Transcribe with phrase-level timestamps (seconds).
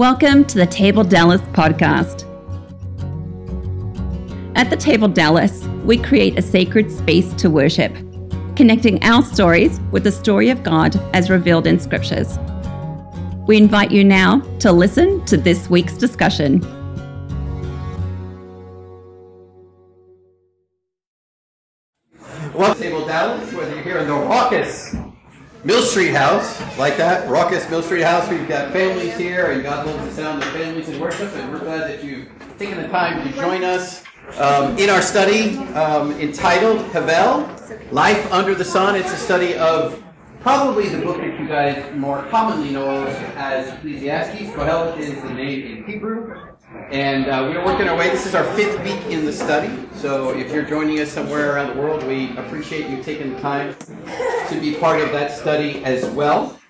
[0.00, 2.24] Welcome to the Table Dallas podcast.
[4.56, 7.94] At the Table Dallas, we create a sacred space to worship,
[8.56, 12.38] connecting our stories with the story of God as revealed in scriptures.
[13.46, 16.60] We invite you now to listen to this week's discussion.
[22.54, 24.96] Welcome to Table Dallas, whether you're here in the raucous
[25.62, 29.86] Mill Street House, like that, raucous Mill Street House, we've got families here, and God
[29.86, 32.28] loves the sound of families in worship, and we're glad that you've
[32.58, 34.02] taken the time to join us
[34.38, 38.96] um, in our study um, entitled Hevel, Life Under the Sun.
[38.96, 40.02] It's a study of
[40.40, 43.04] probably the book that you guys more commonly know
[43.36, 44.56] as Ecclesiastes.
[44.56, 46.49] Kohelet is the name in Hebrew.
[46.90, 48.10] And uh, we're working our way.
[48.10, 49.76] This is our fifth week in the study.
[49.96, 53.74] So if you're joining us somewhere around the world, we appreciate you taking the time
[54.48, 56.60] to be part of that study as well.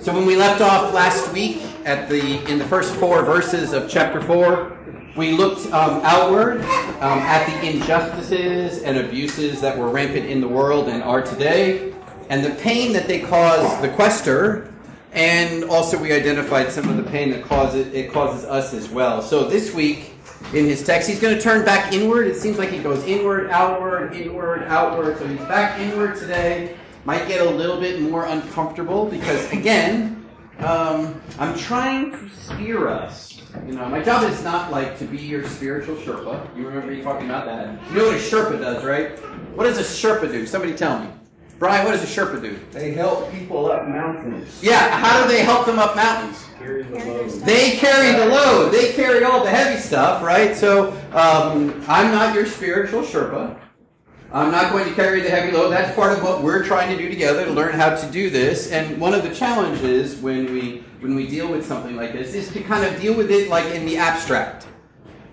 [0.00, 3.88] So when we left off last week at the in the first four verses of
[3.88, 4.76] chapter four,
[5.16, 6.62] we looked um, outward
[7.00, 11.94] um, at the injustices and abuses that were rampant in the world and are today,
[12.30, 14.73] and the pain that they cause the quester
[15.14, 19.22] and also we identified some of the pain that causes it causes us as well.
[19.22, 20.12] So this week
[20.52, 22.26] in his text, he's going to turn back inward.
[22.26, 25.18] It seems like he goes inward, outward, inward, outward.
[25.18, 26.76] So he's back inward today.
[27.04, 30.26] Might get a little bit more uncomfortable because again,
[30.58, 33.40] um, I'm trying to steer us.
[33.66, 36.56] You know, my job is not like to be your spiritual Sherpa.
[36.56, 37.78] You remember me talking about that.
[37.90, 39.18] You know what a Sherpa does, right?
[39.54, 40.46] What does a Sherpa do?
[40.46, 41.08] Somebody tell me.
[41.58, 42.58] Brian, what does a Sherpa do?
[42.72, 44.60] They help people up mountains.
[44.62, 46.44] Yeah, how do they help them up mountains?
[46.58, 47.30] Carry the load.
[47.30, 48.72] They carry the load.
[48.72, 50.56] They carry all the heavy stuff, right?
[50.56, 53.58] So um, I'm not your spiritual Sherpa.
[54.32, 55.70] I'm not going to carry the heavy load.
[55.70, 58.72] That's part of what we're trying to do together to learn how to do this.
[58.72, 62.50] And one of the challenges when we when we deal with something like this is
[62.52, 64.66] to kind of deal with it like in the abstract.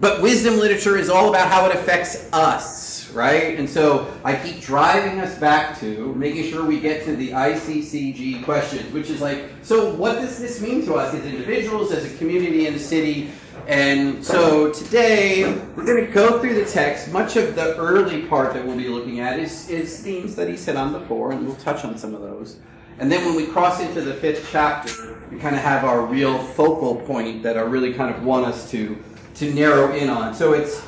[0.01, 3.57] But wisdom literature is all about how it affects us, right?
[3.57, 8.43] And so I keep driving us back to making sure we get to the ICCG
[8.43, 12.17] questions, which is like, so what does this mean to us as individuals, as a
[12.17, 13.31] community in a city?
[13.67, 17.11] And so today we're going to go through the text.
[17.11, 20.57] Much of the early part that we'll be looking at is, is themes that he
[20.57, 22.57] said on before, and we'll touch on some of those.
[22.99, 26.37] And then when we cross into the fifth chapter, we kind of have our real
[26.37, 28.97] focal point that I really kind of want us to
[29.35, 30.33] to narrow in on.
[30.33, 30.85] So it's,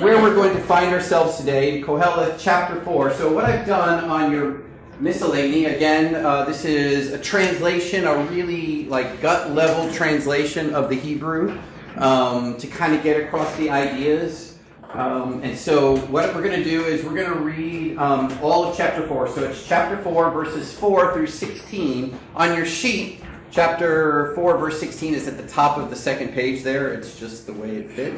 [0.00, 3.12] where we're going to find ourselves today in Kohelet chapter 4.
[3.14, 4.62] So what I've done on your
[4.98, 10.96] miscellany, again, uh, this is a translation, a really like gut level translation of the
[10.96, 11.58] Hebrew
[11.96, 14.58] um, to kind of get across the ideas.
[14.94, 18.64] Um, and so what we're going to do is we're going to read um, all
[18.64, 19.28] of chapter 4.
[19.28, 22.18] So it's chapter 4, verses 4 through 16.
[22.34, 23.20] On your sheet,
[23.52, 26.94] Chapter 4, verse 16 is at the top of the second page there.
[26.94, 28.14] It's just the way it fit.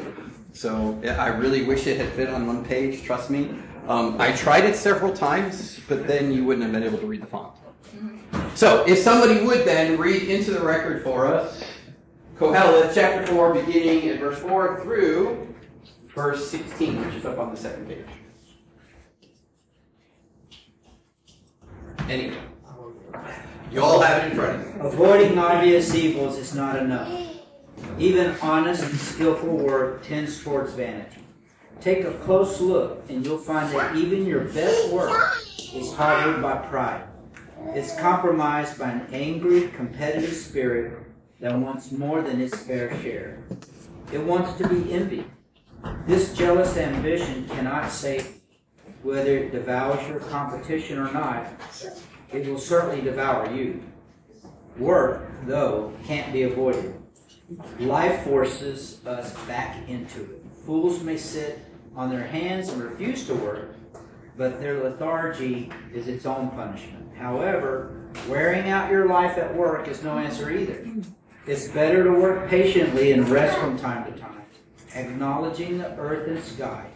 [0.55, 3.49] So yeah, I really wish it had fit on one page, trust me.
[3.89, 7.21] Um, I tried it several times, but then you wouldn't have been able to read
[7.21, 7.53] the font.
[8.55, 11.61] So if somebody would then read into the record for us,
[12.37, 15.53] Kohelet chapter 4, beginning at verse 4 through
[16.15, 18.05] verse 16, which is up on the second page.
[22.07, 22.37] Anyway.
[23.71, 24.81] You all have it in front of you.
[24.83, 27.24] Avoiding obvious evils is not enough.
[27.97, 31.23] Even honest and skillful work tends towards vanity.
[31.81, 35.37] Take a close look, and you'll find that even your best work
[35.73, 37.03] is harbored by pride.
[37.73, 40.99] It's compromised by an angry, competitive spirit
[41.39, 43.43] that wants more than its fair share.
[44.11, 45.25] It wants to be envied.
[46.05, 48.39] This jealous ambition cannot save
[49.03, 51.47] whether it devours your competition or not
[52.31, 53.81] it will certainly devour you.
[54.77, 56.93] Work, though, can't be avoided.
[57.79, 60.43] Life forces us back into it.
[60.65, 61.59] Fools may sit
[61.95, 63.75] on their hands and refuse to work,
[64.35, 67.15] but their lethargy is its own punishment.
[67.15, 70.87] However, wearing out your life at work is no answer either.
[71.45, 74.41] It's better to work patiently and rest from time to time,
[74.95, 76.87] acknowledging the earth and sky,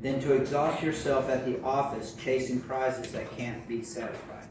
[0.00, 4.48] than to exhaust yourself at the office chasing prizes that can't be satisfied.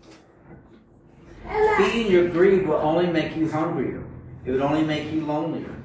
[1.78, 4.04] Feeding your greed will only make you hungrier.
[4.46, 5.76] It would only make you lonelier.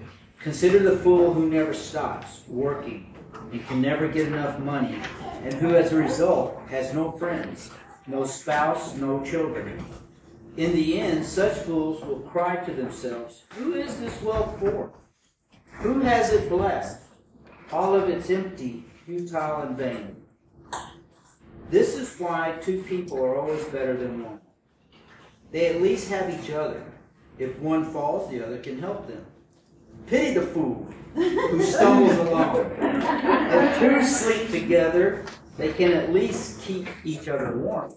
[0.41, 3.15] Consider the fool who never stops working
[3.53, 4.99] and can never get enough money,
[5.43, 7.71] and who as a result has no friends,
[8.07, 9.85] no spouse, no children.
[10.57, 14.93] In the end, such fools will cry to themselves, Who is this wealth for?
[15.81, 17.01] Who has it blessed?
[17.71, 20.17] All of it's empty, futile, and vain.
[21.71, 24.41] This is why two people are always better than one.
[25.53, 26.83] They at least have each other.
[27.39, 29.25] If one falls, the other can help them.
[30.07, 32.71] Pity the fool who stumbles along.
[32.81, 35.25] If two sleep together,
[35.57, 37.95] they can at least keep each other warm.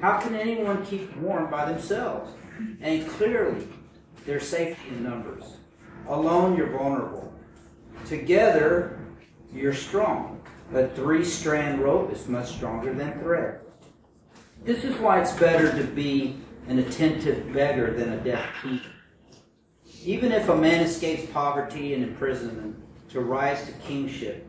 [0.00, 2.32] How can anyone keep warm by themselves?
[2.80, 3.66] And clearly,
[4.24, 5.56] there's safety in numbers.
[6.08, 7.32] Alone, you're vulnerable.
[8.04, 8.98] Together,
[9.52, 10.40] you're strong.
[10.74, 13.60] A three strand rope is much stronger than thread.
[14.64, 16.36] This is why it's better to be
[16.68, 18.88] an attentive beggar than a deaf thief.
[20.04, 22.76] Even if a man escapes poverty and imprisonment
[23.08, 24.48] to rise to kingship,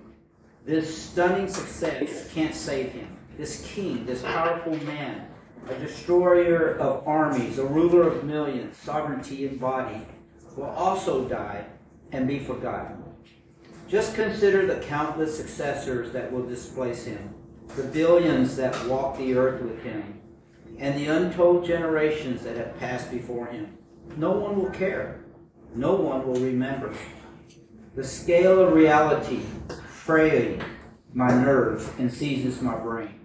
[0.65, 3.17] this stunning success can't save him.
[3.37, 5.27] This king, this powerful man,
[5.69, 10.05] a destroyer of armies, a ruler of millions, sovereignty embodied,
[10.55, 11.65] will also die
[12.11, 13.03] and be forgotten.
[13.87, 17.33] Just consider the countless successors that will displace him,
[17.75, 20.16] the billions that walk the earth with him,
[20.79, 23.77] and the untold generations that have passed before him.
[24.15, 25.23] No one will care.
[25.75, 26.93] No one will remember.
[27.95, 29.41] The scale of reality
[29.89, 30.61] frays
[31.13, 33.19] my nerves and seizes my brain.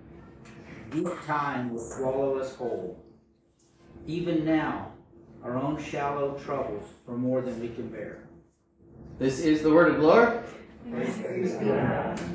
[0.91, 3.05] Deep time will swallow us whole.
[4.07, 4.93] Even now,
[5.45, 8.29] our own shallow troubles are more than we can bear.
[9.19, 10.43] This is the word of the Lord.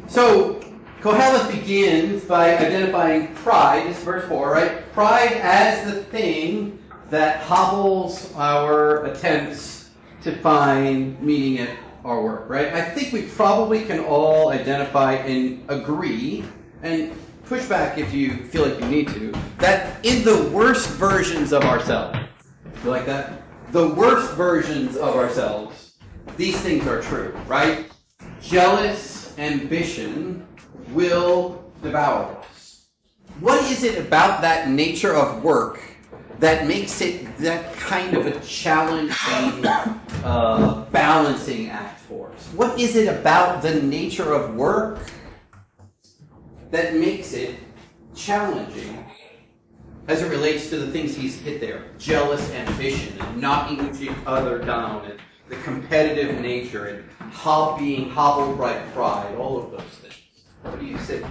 [0.08, 0.62] So,
[1.02, 3.88] Koheleth begins by identifying pride.
[3.88, 4.92] This is verse 4, right?
[4.94, 6.80] Pride as the thing
[7.12, 9.92] that hobbles our attempts
[10.24, 12.74] to find meaning at our work, right?
[12.74, 16.44] I think we probably can all identify and agree,
[16.82, 17.14] and
[17.46, 21.64] push back if you feel like you need to, that in the worst versions of
[21.64, 22.18] ourselves,
[22.84, 23.44] you like that?
[23.72, 25.94] The worst versions of ourselves,
[26.38, 27.86] these things are true, right?
[28.42, 30.47] Jealous ambition
[30.92, 32.86] will devour us.
[33.40, 35.82] What is it about that nature of work
[36.40, 39.66] that makes it that kind of a challenging
[40.24, 42.48] uh, balancing act for us?
[42.56, 45.00] What is it about the nature of work
[46.72, 47.56] that makes it
[48.16, 49.06] challenging
[50.08, 51.84] as it relates to the things he's hit there?
[52.00, 55.20] Jealous ambition and knocking each other down and
[55.50, 60.07] the competitive nature and hob- being hobbled pride, all of those things.
[60.70, 61.24] What do you say?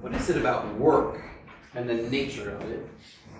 [0.00, 1.20] What is it about work
[1.74, 2.88] and the nature of it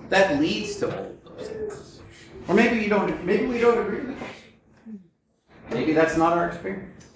[0.08, 2.00] that leads to all of those things?
[2.48, 3.24] Or maybe you don't.
[3.24, 4.98] Maybe we don't agree with this.
[5.70, 7.06] Maybe that's not our experience.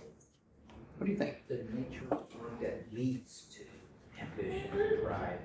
[0.98, 1.46] What do you think?
[1.48, 4.70] The nature of work that leads to ambition,
[5.04, 5.40] pride.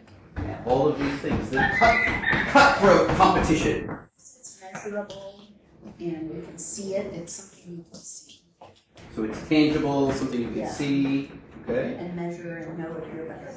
[0.66, 1.50] All of these things.
[1.50, 3.90] The cut, cutthroat competition.
[4.16, 5.42] It's measurable
[6.00, 7.14] and we can see it.
[7.14, 8.29] It's something you can see
[9.20, 10.72] So it's tangible, something you can Yeah.
[10.72, 11.30] see.
[11.68, 11.98] Okay.
[12.00, 13.54] and measure and know if you're better.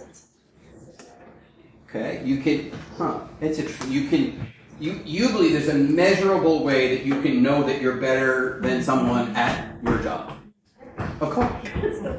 [1.89, 2.21] Okay.
[2.25, 2.73] You can.
[2.99, 3.21] Huh.
[3.41, 3.63] It's a.
[3.63, 4.45] tr- You can.
[4.81, 8.83] You you believe there's a measurable way that you can know that you're better than
[8.83, 10.33] someone at your job.
[11.21, 11.49] Of course.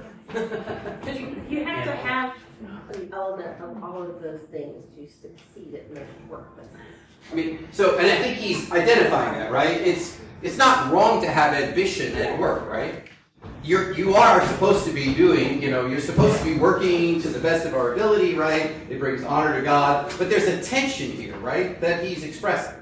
[1.06, 2.34] You, you have to have
[2.96, 6.48] an element of all of those things to succeed at making work.
[7.32, 9.78] I mean, so, and I think he's identifying that, right?
[9.80, 13.10] It's it's not wrong to have ambition at work, right?
[13.64, 17.30] You're you are supposed to be doing, you know, you're supposed to be working to
[17.30, 18.72] the best of our ability, right?
[18.90, 21.80] It brings honor to God, but there's a tension here, right?
[21.80, 22.78] That he's expressing,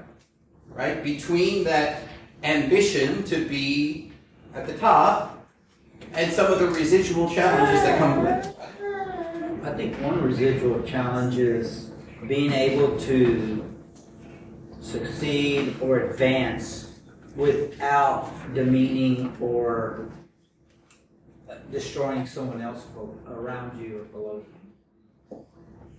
[0.70, 1.02] right?
[1.04, 2.02] Between that
[2.42, 4.10] ambition to be
[4.54, 5.46] at the top
[6.14, 8.56] and some of the residual challenges that come with it.
[9.64, 11.92] I think one residual challenge is
[12.26, 13.64] being able to
[14.80, 16.98] succeed or advance
[17.36, 20.10] without demeaning or
[21.72, 22.84] destroying someone else
[23.28, 24.44] around you or below
[25.30, 25.38] you.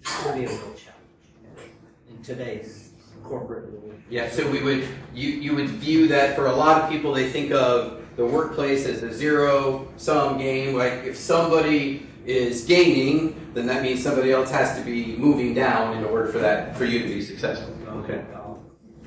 [0.05, 1.71] It would be a real challenge
[2.09, 2.91] in today's
[3.23, 3.95] corporate world.
[4.09, 7.29] Yeah, so we would you you would view that for a lot of people they
[7.29, 10.75] think of the workplace as a zero sum game.
[10.75, 15.97] Like if somebody is gaining, then that means somebody else has to be moving down
[15.97, 17.75] in order for that for you to be successful.
[17.87, 18.23] Oh, okay,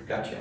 [0.06, 0.38] gotcha.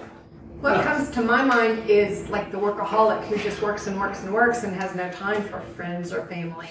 [0.61, 4.33] What comes to my mind is like the workaholic who just works and works and
[4.33, 6.69] works and has no time for friends or family.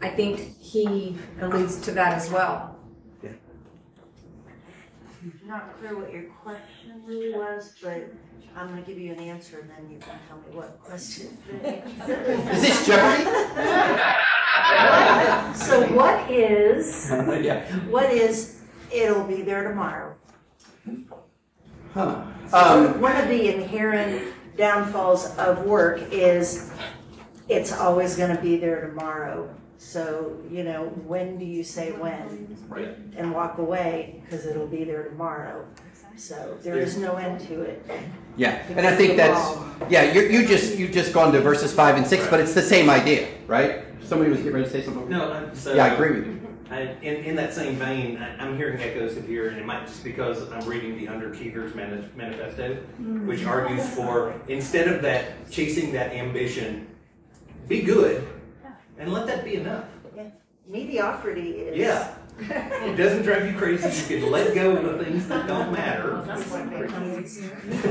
[0.00, 2.76] And I think he alludes to that as well.
[3.22, 3.30] Yeah.
[5.46, 8.12] Not clear what your question really was, but
[8.56, 11.36] I'm gonna give you an answer and then you can tell me what question.
[11.62, 13.30] Is this Jeopardy?
[15.54, 17.64] So what is, yeah.
[17.88, 18.60] what is,
[18.92, 20.14] it'll be there tomorrow?
[21.94, 22.24] Huh.
[22.52, 26.72] Um, One of the inherent downfalls of work is
[27.48, 29.48] it's always gonna be there tomorrow.
[29.78, 32.56] So, you know, when do you say when?
[32.68, 32.96] Right.
[33.16, 35.66] And walk away, because it'll be there tomorrow.
[36.16, 37.84] So there is no end to it.
[38.36, 39.56] Yeah, and I think that's
[39.90, 40.12] yeah.
[40.12, 42.88] You you just you just gone to verses five and six, but it's the same
[42.88, 43.82] idea, right?
[44.02, 45.08] Somebody was getting ready to say something.
[45.08, 46.43] No, so Yeah, I agree with you.
[46.70, 49.86] I, in, in that same vein, I, I'm hearing echoes of here, and it might
[49.86, 52.74] just because I'm reading the Underachievers Mani- Manifesto,
[53.26, 56.86] which argues for instead of that chasing that ambition,
[57.68, 58.26] be good,
[58.98, 59.84] and let that be enough.
[60.66, 61.76] Mediocrity is.
[61.76, 64.14] Yeah, it doesn't drive you crazy.
[64.14, 66.22] You can let go of the things that don't matter.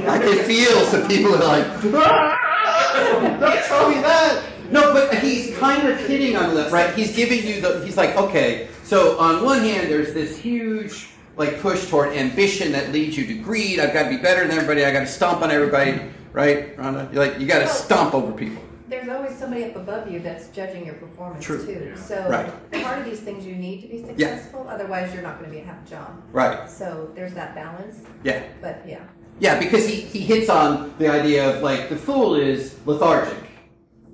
[0.10, 4.44] I can feel some people are like, "Ah, don't tell me that.
[4.74, 6.94] No, but he's kind of hitting on that, right?
[6.96, 7.86] He's giving you the.
[7.86, 12.92] He's like, okay, so on one hand, there's this huge like push toward ambition that
[12.92, 13.80] leads you to greed.
[13.80, 14.84] I've got to be better than everybody.
[14.84, 16.00] I got to stomp on everybody,
[16.32, 17.12] right, Rhonda?
[17.14, 18.62] You're like, you got to stomp over people.
[18.88, 21.66] There's always somebody up above you that's judging your performance True.
[21.66, 21.94] too.
[21.96, 22.84] So Right.
[22.84, 24.74] part of these things you need to be successful, Yeah.
[24.74, 26.22] otherwise you're not going to be have a happy job.
[26.32, 26.70] Right.
[26.70, 28.02] So there's that balance.
[28.24, 28.44] Yeah.
[28.62, 29.00] But yeah.
[29.40, 33.38] Yeah, because he, he hits on the idea of like the fool is lethargic.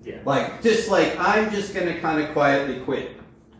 [0.09, 0.19] Yeah.
[0.25, 3.17] Like just like I'm just gonna kind of quietly quit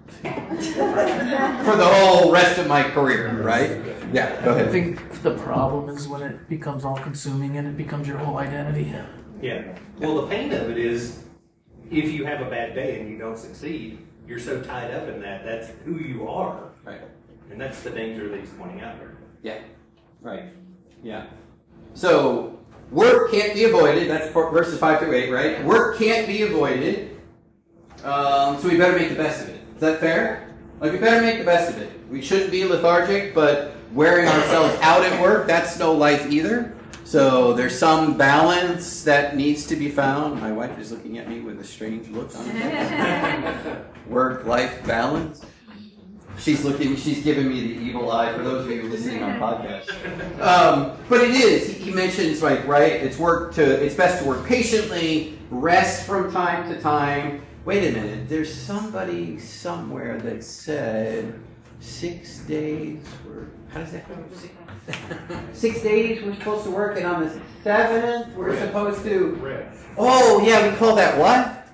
[0.07, 3.79] for the whole rest of my career, right?
[4.11, 4.67] Yeah, go ahead.
[4.67, 8.37] I think the problem is when it becomes all consuming and it becomes your whole
[8.37, 8.91] identity.
[9.41, 9.77] Yeah.
[9.99, 11.23] Well, the pain of it is
[11.91, 15.21] if you have a bad day and you don't succeed, you're so tied up in
[15.21, 15.45] that.
[15.45, 16.71] That's who you are.
[16.83, 17.01] Right.
[17.51, 19.17] And that's the danger that he's pointing out there.
[19.43, 19.59] Yeah.
[20.21, 20.45] Right.
[21.03, 21.27] Yeah.
[21.93, 22.58] So
[22.91, 24.09] work can't be avoided.
[24.09, 25.63] That's verses five through eight, right?
[25.63, 27.19] Work can't be avoided.
[28.03, 29.61] Um, so we better make the best of it.
[29.75, 30.55] Is that fair?
[30.79, 31.91] Like we better make the best of it.
[32.09, 36.75] We shouldn't be lethargic, but wearing ourselves out at work, that's no life either.
[37.03, 40.39] So there's some balance that needs to be found.
[40.39, 43.85] My wife is looking at me with a strange look on her face.
[44.07, 45.43] Work-life balance.
[46.39, 46.95] She's looking.
[46.95, 48.33] She's giving me the evil eye.
[48.33, 49.89] For those of you listening on podcast,
[50.41, 51.67] um, but it is.
[51.67, 52.93] He, he mentions like right.
[52.93, 53.63] It's work to.
[53.63, 57.41] It's best to work patiently, rest from time to time.
[57.65, 58.29] Wait a minute.
[58.29, 61.39] There's somebody somewhere that said
[61.79, 63.03] six days.
[63.27, 64.15] Were, how does that go?
[64.33, 64.53] Six,
[65.59, 69.67] six days we're supposed to work, and on the seventh we're supposed to.
[69.97, 71.68] Oh yeah, we call that what?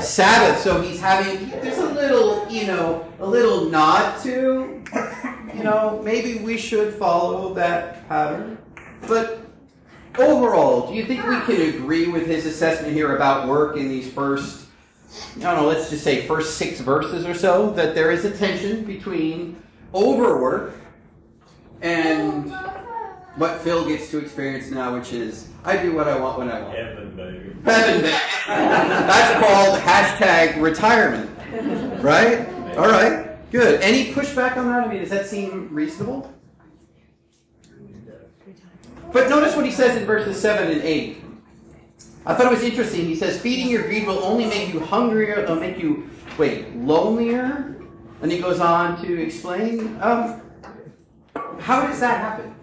[0.00, 0.60] Sabbath.
[0.60, 4.82] So he's having there's a little, you know, a little nod to,
[5.54, 8.58] you know, maybe we should follow that pattern.
[9.06, 9.40] But
[10.18, 14.12] overall, do you think we can agree with his assessment here about work in these
[14.12, 14.66] first,
[15.36, 18.36] I don't know, let's just say first six verses or so, that there is a
[18.36, 19.62] tension between
[19.94, 20.74] overwork
[21.80, 22.52] and
[23.36, 26.60] what Phil gets to experience now, which is I do what I want when I
[26.60, 26.76] want.
[26.76, 27.56] Heaven, baby.
[27.64, 28.16] Heaven, baby.
[28.46, 31.30] That's called hashtag retirement,
[32.02, 32.46] right?
[32.76, 33.80] All right, good.
[33.80, 34.84] Any pushback on that?
[34.84, 36.30] I mean, does that seem reasonable?
[39.10, 41.22] But notice what he says in verses 7 and 8.
[42.26, 43.06] I thought it was interesting.
[43.06, 47.76] He says, feeding your greed will only make you hungrier, or make you, wait, lonelier?
[48.22, 50.42] And he goes on to explain, um,
[51.60, 52.53] how does that happen?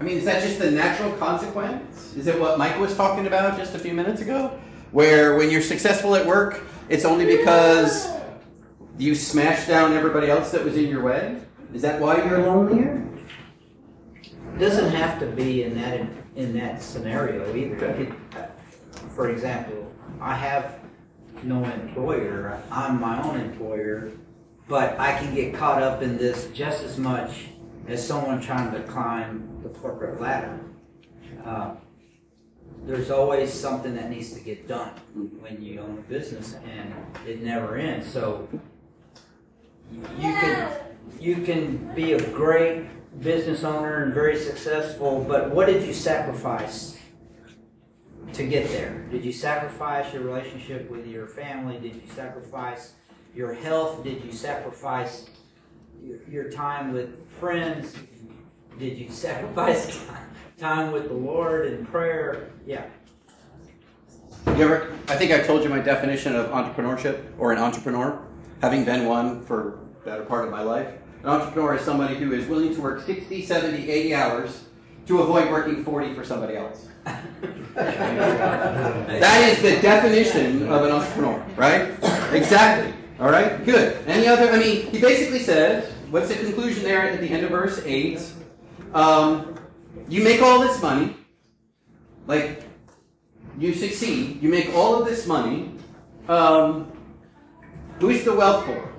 [0.00, 2.16] I mean, is that just the natural consequence?
[2.16, 4.58] Is it what Mike was talking about just a few minutes ago?
[4.92, 8.08] Where when you're successful at work, it's only because
[8.98, 11.38] you smashed down everybody else that was in your way?
[11.74, 13.06] Is that why you're lonelier?
[14.58, 17.86] doesn't have to be in that in that scenario either.
[17.86, 18.14] It could,
[19.14, 19.90] for example,
[20.20, 20.80] I have
[21.42, 22.60] no employer.
[22.70, 24.12] I'm my own employer,
[24.68, 27.46] but I can get caught up in this just as much
[27.88, 30.58] as someone trying to climb the corporate ladder.
[31.44, 31.74] Uh,
[32.84, 34.90] there's always something that needs to get done
[35.40, 36.94] when you own a business, and
[37.26, 38.10] it never ends.
[38.10, 38.48] So
[39.92, 40.72] you can
[41.18, 42.86] you can be a great
[43.20, 46.96] business owner and very successful, but what did you sacrifice
[48.32, 49.06] to get there?
[49.10, 51.78] Did you sacrifice your relationship with your family?
[51.78, 52.94] Did you sacrifice
[53.34, 54.04] your health?
[54.04, 55.26] Did you sacrifice
[56.04, 57.94] your, your time with friends?
[58.78, 60.04] Did you sacrifice
[60.58, 62.50] time with the Lord in prayer?
[62.66, 62.84] Yeah.
[64.46, 68.26] You ever, I think I told you my definition of entrepreneurship or an entrepreneur,
[68.62, 70.88] having been one for the better part of my life.
[71.22, 74.64] An entrepreneur is somebody who is willing to work 60, 70, 80 hours
[75.06, 76.88] to avoid working 40 for somebody else.
[77.74, 81.90] that is the definition of an entrepreneur, right?
[82.32, 82.94] Exactly.
[83.20, 83.98] All right, good.
[84.06, 84.50] Any other?
[84.50, 88.18] I mean, he basically says, what's the conclusion there at the end of verse 8?
[88.94, 89.56] Um,
[90.08, 91.14] you make all this money,
[92.26, 92.62] like,
[93.58, 95.74] you succeed, you make all of this money.
[96.28, 96.90] Um,
[97.98, 98.90] who's the wealth for?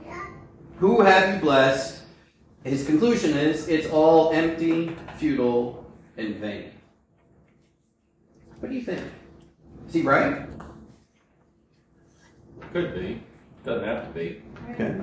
[0.78, 2.04] Who have you blessed?
[2.64, 5.84] his conclusion is it's all empty, futile,
[6.18, 6.72] and vain.
[8.60, 9.02] What do you think?
[9.88, 10.46] Is he right?
[12.72, 13.24] Could be.
[13.64, 14.42] Doesn't have to be.
[14.72, 15.00] Okay.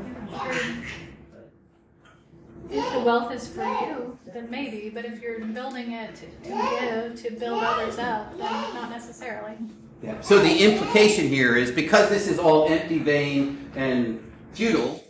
[2.70, 6.48] If the wealth is for you, then maybe, but if you're building it to, to
[6.48, 9.54] give, to build others up, then not necessarily.
[10.02, 10.20] Yeah.
[10.20, 14.20] So the implication here is because this is all empty, vain, and
[14.52, 15.02] futile,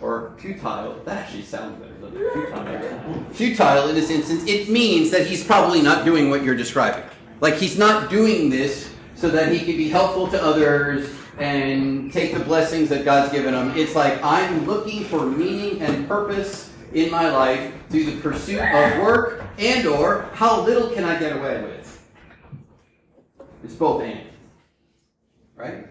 [0.00, 2.32] or futile, that actually sounds better, doesn't?
[2.32, 3.24] Futile.
[3.32, 7.04] Futile in this instance, it means that he's probably not doing what you're describing.
[7.40, 12.34] Like he's not doing this so that he can be helpful to others and take
[12.34, 13.76] the blessings that God's given them.
[13.76, 19.02] It's like I'm looking for meaning and purpose in my life through the pursuit of
[19.02, 21.86] work and or how little can I get away with.
[23.64, 24.20] It's both and.
[25.56, 25.86] Right?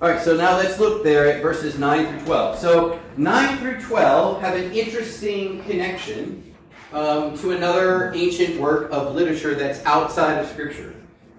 [0.00, 2.58] All right, so now let's look there at verses 9 through 12.
[2.58, 6.54] So 9 through 12 have an interesting connection
[6.92, 10.94] um, to another ancient work of literature that's outside of Scripture.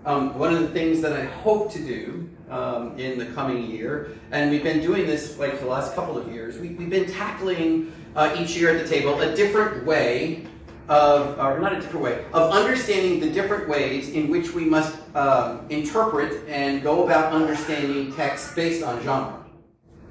[0.05, 4.11] Um, one of the things that I hope to do um, in the coming year,
[4.31, 7.11] and we've been doing this like for the last couple of years, we, have been
[7.11, 10.45] tackling uh, each year at the table a different way
[10.87, 14.95] of, or not a different way, of understanding the different ways in which we must
[15.15, 19.43] um, interpret and go about understanding text based on genre.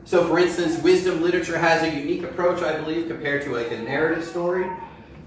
[0.05, 3.79] So, for instance, wisdom literature has a unique approach, I believe, compared to like a
[3.79, 4.69] narrative story.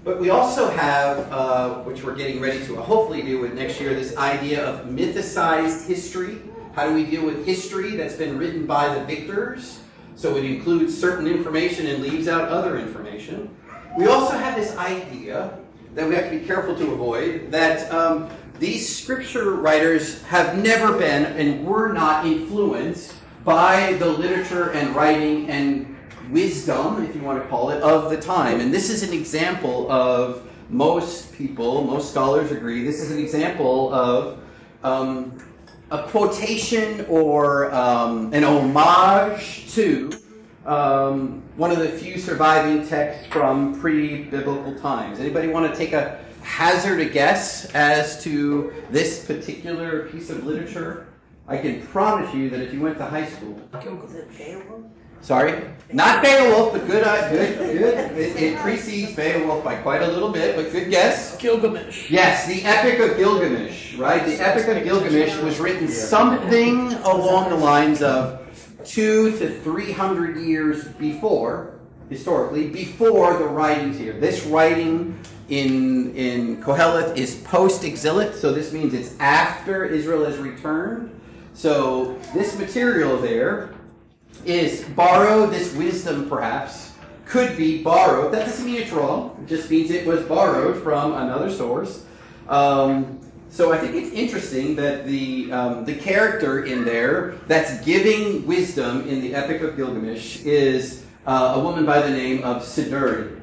[0.04, 3.92] But we also have, uh, which we're getting ready to hopefully do with next year,
[3.92, 6.38] this idea of mythicized history.
[6.78, 9.80] How do we deal with history that's been written by the victors?
[10.14, 13.52] So it includes certain information and leaves out other information.
[13.98, 15.58] We also have this idea
[15.96, 18.30] that we have to be careful to avoid that um,
[18.60, 25.50] these scripture writers have never been and were not influenced by the literature and writing
[25.50, 25.96] and
[26.30, 28.60] wisdom, if you want to call it, of the time.
[28.60, 33.92] And this is an example of most people, most scholars agree, this is an example
[33.92, 34.38] of
[34.84, 35.42] um,
[35.90, 40.10] a quotation or um, an homage to
[40.66, 45.18] um, one of the few surviving texts from pre-biblical times.
[45.18, 51.06] Anybody want to take a hazard a guess as to this particular piece of literature?
[51.46, 53.58] I can promise you that if you went to high school,
[55.20, 58.18] Sorry, not Beowulf, but good, uh, good, good.
[58.18, 61.36] It, it, precedes Beowulf by quite a little bit, but good guess.
[61.38, 62.10] Gilgamesh.
[62.10, 64.24] Yes, the Epic of Gilgamesh, right?
[64.24, 68.40] The Epic of Gilgamesh was written something along the lines of
[68.84, 71.78] two to three hundred years before,
[72.10, 74.12] historically, before the writings here.
[74.12, 81.18] This writing in in Koheleth is post-exilic, so this means it's after Israel has returned.
[81.54, 83.70] So this material there
[84.44, 86.92] is borrowed, this wisdom perhaps,
[87.24, 88.32] could be borrowed.
[88.32, 92.04] That doesn't mean it's wrong, it just means it was borrowed from another source.
[92.48, 98.46] Um, so I think it's interesting that the, um, the character in there that's giving
[98.46, 103.40] wisdom in the Epic of Gilgamesh is uh, a woman by the name of Siduri.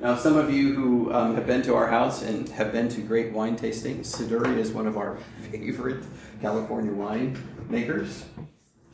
[0.00, 3.02] Now, some of you who um, have been to our house and have been to
[3.02, 5.18] great wine tastings, Siduri is one of our
[5.50, 6.04] favorite
[6.40, 7.36] California wine
[7.68, 8.24] makers.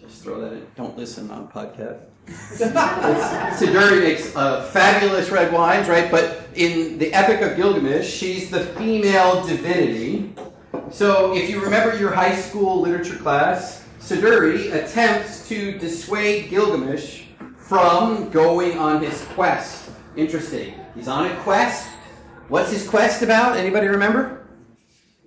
[0.07, 0.67] Just throw that in.
[0.77, 2.01] Don't listen on podcast.
[2.27, 6.11] Siduri makes uh, fabulous red wines, right?
[6.11, 10.33] But in the Epic of Gilgamesh, she's the female divinity.
[10.91, 17.25] So if you remember your high school literature class, Siduri attempts to dissuade Gilgamesh
[17.57, 19.91] from going on his quest.
[20.17, 20.75] Interesting.
[20.95, 21.89] He's on a quest.
[22.49, 23.57] What's his quest about?
[23.57, 24.36] Anybody remember?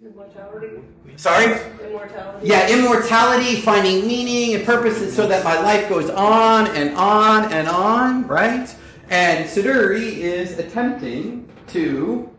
[0.10, 0.82] Immortality.
[1.18, 1.46] Sorry?
[1.86, 2.48] Immortality.
[2.48, 7.52] Yeah, immortality, finding meaning and purpose, and so that my life goes on and on
[7.52, 8.74] and on, right?
[9.10, 12.30] And Siduri is attempting to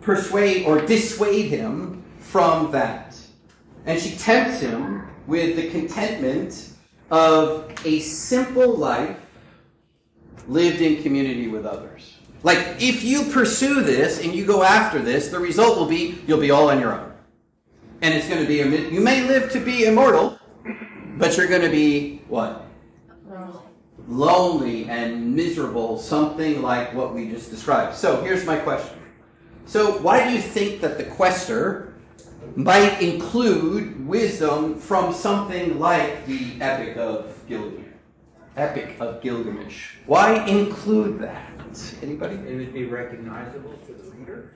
[0.00, 3.16] persuade or dissuade him from that.
[3.86, 6.70] And she tempts him with the contentment
[7.10, 9.16] of a simple life
[10.48, 12.17] lived in community with others.
[12.42, 16.40] Like, if you pursue this and you go after this, the result will be you'll
[16.40, 17.12] be all on your own.
[18.00, 18.56] And it's going to be,
[18.94, 20.38] you may live to be immortal,
[21.16, 22.64] but you're going to be what?
[24.06, 27.96] Lonely and miserable, something like what we just described.
[27.96, 28.98] So here's my question.
[29.66, 31.94] So, why do you think that the quester
[32.56, 37.84] might include wisdom from something like the Epic of Gilgamesh?
[38.56, 39.96] Epic of Gilgamesh.
[40.06, 41.57] Why include that?
[42.02, 42.36] Anybody?
[42.36, 44.54] It would be recognizable to the reader.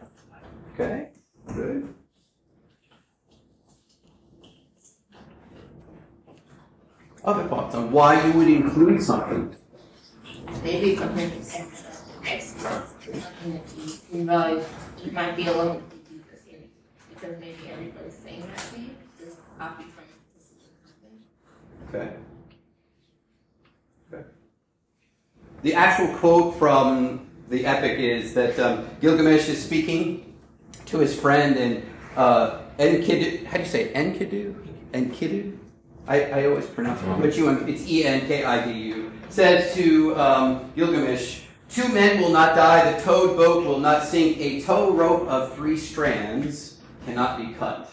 [0.75, 1.11] Okay,
[1.55, 1.95] good.
[7.25, 9.55] Other thoughts on why you would include something?
[10.65, 11.43] Maybe something And
[13.55, 14.65] if you realize
[15.05, 16.41] you might be alone if you do this,
[17.11, 22.09] because maybe everybody's saying that to you, just copy from this is what happened.
[22.09, 22.09] Okay.
[22.09, 22.32] Okay.
[25.63, 30.35] The actual quote from the epic is that um, Gilgamesh is speaking
[30.87, 31.83] to his friend and
[32.17, 33.47] uh, Enkidu.
[33.47, 33.93] How do you say?
[33.93, 34.55] Enkidu?
[34.93, 35.57] Enkidu?
[36.09, 39.13] I, I always pronounce it wrong, but you, it's E N K I D U.
[39.29, 44.39] Says to um, Gilgamesh, Two men will not die, the towed boat will not sink,
[44.39, 47.91] a tow rope of three strands cannot be cut.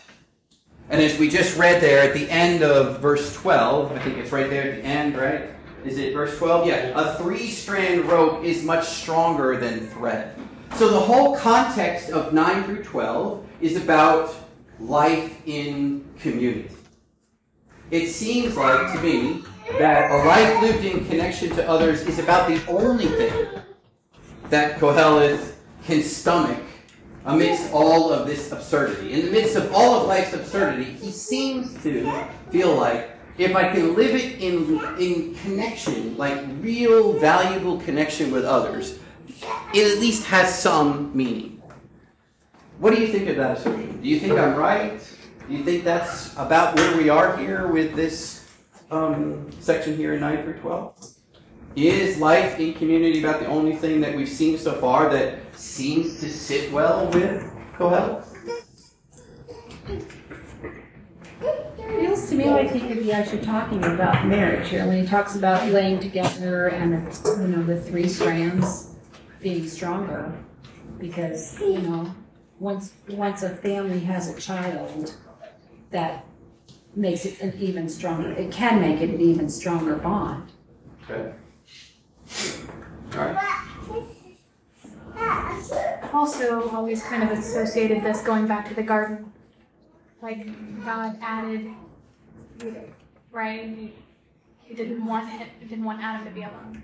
[0.90, 4.34] And as we just read there at the end of verse 12, I think it's
[4.34, 5.52] right there at the end, right?
[5.86, 6.68] Is it verse 12?
[6.68, 6.92] Yeah.
[6.96, 10.36] A three strand rope is much stronger than thread.
[10.76, 14.34] So the whole context of 9 through 12 is about
[14.80, 16.70] life in community.
[17.92, 19.44] It seems like to me
[19.80, 23.48] that a life lived in connection to others is about the only thing
[24.50, 26.62] that Kohelet can stomach
[27.26, 29.14] amidst all of this absurdity.
[29.14, 33.72] In the midst of all of life's absurdity, he seems to feel like if I
[33.74, 39.00] can live it in, in connection, like real valuable connection with others,
[39.74, 41.62] it at least has some meaning.
[42.80, 44.02] What do you think of that assertion?
[44.02, 45.00] Do you think I'm right?
[45.48, 48.46] Do you think that's about where we are here with this
[48.92, 51.16] um, section here in 9 through 12?
[51.76, 56.20] Is life in community about the only thing that we've seen so far that seems
[56.20, 58.26] to sit well with Kohelet?
[62.00, 65.36] Feels to me like he could be actually talking about marriage here when he talks
[65.36, 66.94] about laying together and
[67.26, 68.96] you know the three strands
[69.42, 70.34] being stronger
[70.98, 72.14] because you know
[72.60, 75.16] once once a family has a child
[75.92, 76.26] that
[76.96, 80.52] makes it an even stronger it can make it an even stronger bond.
[81.10, 81.34] Okay.
[83.14, 83.60] All right.
[86.14, 89.32] Also always kind of associated this going back to the garden.
[90.22, 90.46] Like
[90.84, 91.72] God added,
[93.32, 93.64] right?
[93.64, 93.94] He,
[94.62, 96.82] he didn't want it, he didn't want Adam to be alone.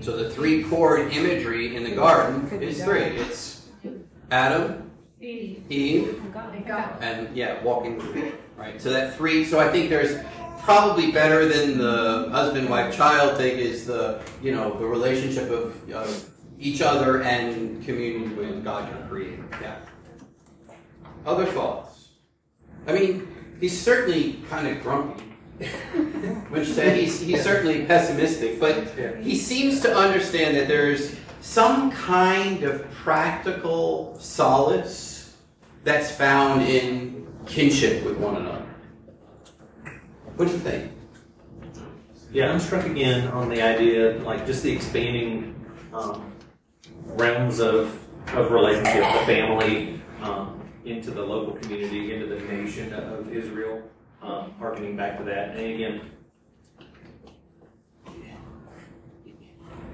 [0.00, 3.00] So the three cord imagery in the garden is three.
[3.00, 3.68] It's
[4.30, 6.96] Adam, Eve, Eve, and God.
[7.00, 8.32] and yeah, walking with me.
[8.56, 8.80] Right.
[8.80, 9.44] So that three.
[9.44, 10.18] So I think there's
[10.60, 15.90] probably better than the husband, wife, child thing is the you know the relationship of,
[15.90, 19.44] of each other and communion with God, your Creator.
[19.60, 19.76] Yeah.
[21.26, 22.08] Other thoughts?
[22.86, 23.31] I mean,
[23.62, 25.22] he's certainly kind of grumpy.
[26.50, 28.88] Which said he's, he's certainly pessimistic, but
[29.22, 35.36] he seems to understand that there's some kind of practical solace
[35.84, 38.66] that's found in kinship with one another.
[40.36, 40.90] What do you think?
[42.32, 45.54] Yeah, I'm struck again on the idea, like just the expanding
[45.92, 46.32] um,
[47.04, 47.96] realms of,
[48.34, 53.82] of relationship, the family, um, into the local community, into the nation of Israel,
[54.22, 55.50] um, harkening back to that.
[55.50, 56.00] And again,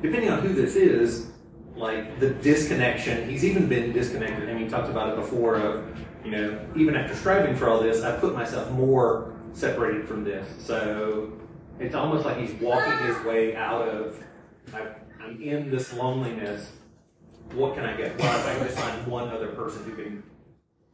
[0.02, 1.30] depending on who this is,
[1.76, 4.48] like the disconnection, he's even been disconnected.
[4.48, 5.84] I mean, he talked about it before of,
[6.24, 10.46] you know, even after striving for all this, I put myself more separated from this.
[10.58, 11.32] So
[11.78, 14.22] it's almost like he's walking his way out of,
[14.74, 14.88] I,
[15.22, 16.72] I'm in this loneliness.
[17.52, 18.18] What can I get?
[18.18, 20.22] Well, if I just find one other person who can,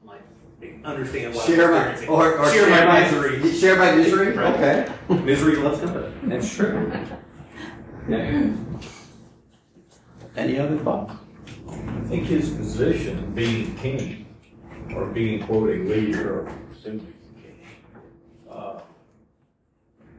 [0.05, 0.23] like,
[0.85, 2.09] understand what Share I'm my experiencing.
[2.09, 3.53] or, or share, my, misery.
[3.53, 4.33] Share my misery.
[4.33, 4.55] Right.
[4.55, 5.23] Okay.
[5.25, 6.13] Misery loves company.
[6.25, 6.93] That's true.
[8.09, 8.53] Yeah.
[10.37, 11.15] Any other thoughts?
[11.69, 14.27] I think his position, being king,
[14.95, 17.13] or being quote a leader, or simply
[17.43, 17.61] king,
[18.51, 18.81] uh,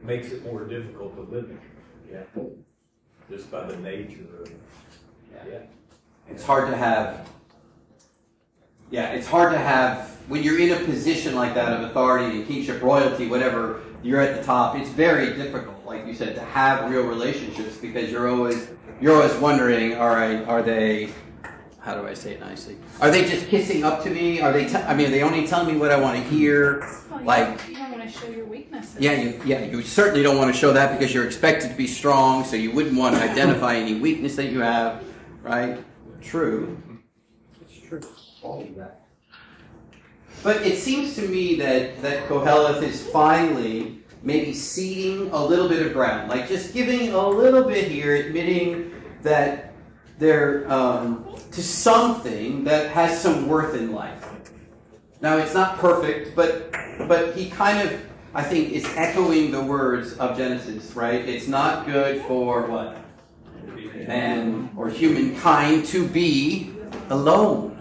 [0.02, 1.60] makes it more difficult to live in.
[2.10, 2.22] Yeah.
[3.30, 4.50] Just by the nature of,
[5.48, 5.58] yeah.
[6.28, 7.28] It's hard to have.
[8.90, 12.46] Yeah, it's hard to have when you're in a position like that of authority and
[12.46, 13.82] kingship, royalty, whatever.
[14.02, 14.76] You're at the top.
[14.76, 18.68] It's very difficult, like you said, to have real relationships because you're always
[19.00, 19.94] you're always wondering.
[19.96, 21.10] All right, are they?
[21.80, 22.76] How do I say it nicely?
[23.00, 24.40] Are they just kissing up to me?
[24.40, 24.66] Are they?
[24.66, 26.80] T- I mean, are they only telling me what I want to hear?
[27.10, 29.00] Well, Like, you don't want to show your weaknesses.
[29.00, 31.86] yeah, you yeah you certainly don't want to show that because you're expected to be
[31.88, 35.02] strong, so you wouldn't want to identify any weakness that you have,
[35.42, 35.82] right?
[36.20, 36.76] True.
[38.46, 39.00] All of that.
[40.44, 45.84] But it seems to me that, that Koheleth is finally maybe ceding a little bit
[45.84, 49.72] of ground, like just giving a little bit here, admitting that
[50.18, 54.24] they're um, to something that has some worth in life.
[55.20, 56.72] Now it's not perfect, but
[57.08, 58.00] but he kind of
[58.34, 61.28] I think is echoing the words of Genesis, right?
[61.28, 62.98] It's not good for what?
[64.06, 66.72] man or humankind to be
[67.10, 67.75] alone.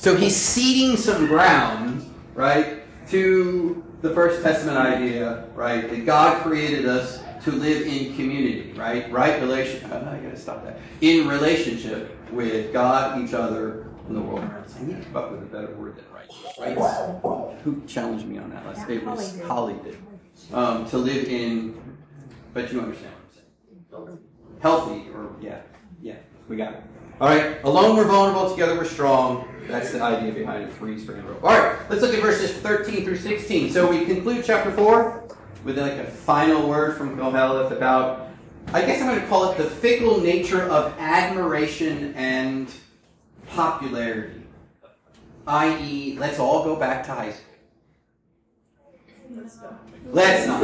[0.00, 6.86] So he's ceding some ground, right, to the First Testament idea, right, that God created
[6.86, 9.12] us to live in community, right?
[9.12, 9.84] Right relation.
[9.92, 10.78] I gotta stop that.
[11.02, 14.74] In relationship with God, each other, and the world around us.
[14.80, 16.78] I need to come up with a better word than right.
[16.78, 17.60] Right?
[17.62, 18.88] Who challenged me on that last?
[18.88, 19.98] It was Holly did.
[20.50, 21.78] Um, to live in,
[22.54, 23.12] but you understand
[23.90, 24.18] what I'm saying.
[24.60, 25.60] Healthy, or yeah,
[26.00, 26.16] yeah,
[26.48, 26.82] we got it.
[27.20, 29.46] All right, alone we're vulnerable, together we're strong.
[29.70, 31.42] That's the idea behind a three-strand rope.
[31.44, 33.70] All right, let's look at verses 13 through 16.
[33.70, 35.28] So we conclude chapter 4
[35.64, 38.28] with like a final word from Koheleth about,
[38.72, 42.68] I guess I'm going to call it the fickle nature of admiration and
[43.48, 44.42] popularity.
[45.46, 47.46] I.e., let's all go back to high school.
[50.12, 50.60] Let's not.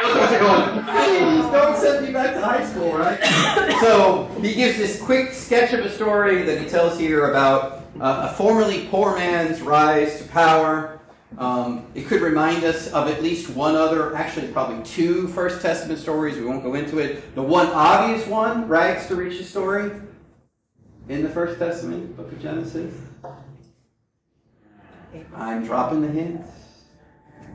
[0.00, 3.18] Please don't send me back to high school, right?
[3.80, 8.28] so he gives this quick sketch of a story that he tells here about uh,
[8.30, 11.00] a formerly poor man's rise to power.
[11.36, 15.98] Um, it could remind us of at least one other, actually probably two First Testament
[15.98, 16.36] stories.
[16.36, 17.34] We won't go into it.
[17.34, 19.90] The one obvious one, rags to riches story,
[21.08, 22.94] in the First Testament, Book of Genesis.
[25.34, 26.48] I'm dropping the hints.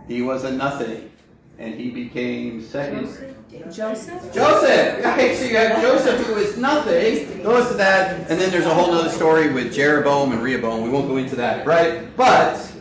[0.07, 1.11] He was a nothing,
[1.57, 3.35] and he became second.
[3.71, 4.33] Joseph?
[4.33, 5.05] Joseph.
[5.13, 8.73] Okay, so you have Joseph who is nothing, goes to that, and then there's a
[8.73, 10.81] whole other story with Jeroboam and Rehoboam.
[10.81, 12.15] We won't go into that, right?
[12.17, 12.71] But,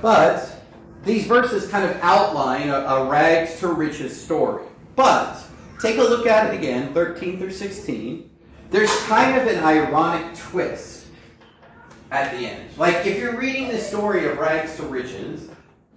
[0.00, 0.62] but
[1.04, 4.64] these verses kind of outline a, a rags to riches story.
[4.96, 5.42] But
[5.80, 8.30] take a look at it again, 13 through 16.
[8.70, 11.06] There's kind of an ironic twist
[12.10, 12.70] at the end.
[12.78, 15.48] Like if you're reading the story of rags to riches,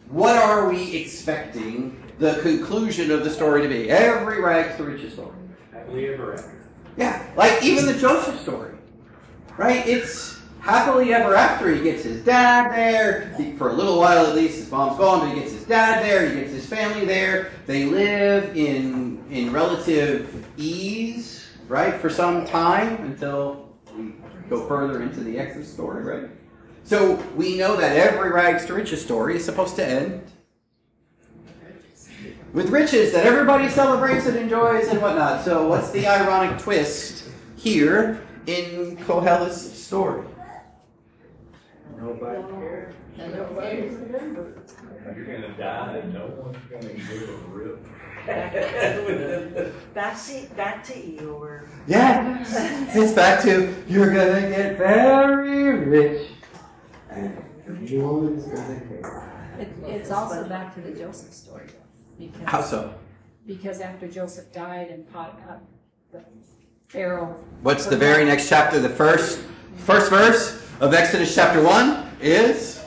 [0.10, 3.90] what are we expecting the conclusion of the story to be?
[3.90, 5.36] Every rags to riches story.
[5.72, 6.58] Happily ever after.
[6.98, 8.74] Yeah, like even the Joseph story,
[9.56, 9.86] right?
[9.88, 11.74] It's happily ever after.
[11.74, 14.58] He gets his dad there he, for a little while, at least.
[14.58, 16.28] His mom's gone, but he gets his dad there.
[16.28, 17.52] He gets his family there.
[17.68, 24.16] They live in in relative ease, right, for some time until we
[24.50, 26.30] go further into the Exodus story, right?
[26.84, 30.27] So we know that every rags to riches story is supposed to end
[32.54, 35.44] with riches that everybody celebrates and enjoys and whatnot.
[35.44, 40.26] So what's the ironic twist here in Koheleth's story?
[41.98, 42.94] Nobody cares.
[45.16, 47.80] You're gonna die, no one's gonna give a rip.
[49.94, 51.68] Back to, back to Eeyore.
[51.88, 52.44] Yeah,
[52.94, 56.28] it's back to you're gonna get very rich.
[57.10, 57.38] And
[57.90, 59.56] no one's gonna care.
[59.60, 61.68] It, it's also back to the Joseph story.
[62.18, 62.94] Because, How so?
[63.46, 65.54] Because after Joseph died and Pot, uh,
[66.12, 66.24] the
[66.88, 67.36] Pharaoh.
[67.62, 68.80] What's the very next chapter?
[68.80, 69.40] The first
[69.78, 72.84] first verse of Exodus chapter one is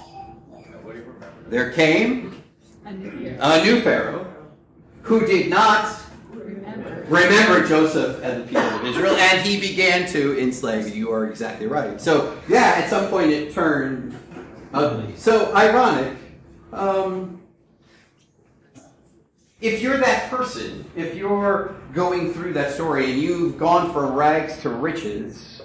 [1.48, 2.42] there came
[2.84, 4.26] A new a new Pharaoh
[5.02, 5.96] who did not
[6.32, 7.04] Remember.
[7.08, 10.94] remember Joseph and the people of Israel, and he began to enslave.
[10.94, 12.00] You are exactly right.
[12.00, 14.16] So, yeah, at some point it turned
[14.72, 15.16] ugly.
[15.16, 16.16] So, ironic.
[16.72, 17.39] Um,
[19.60, 24.60] if you're that person, if you're going through that story and you've gone from rags
[24.62, 25.60] to riches,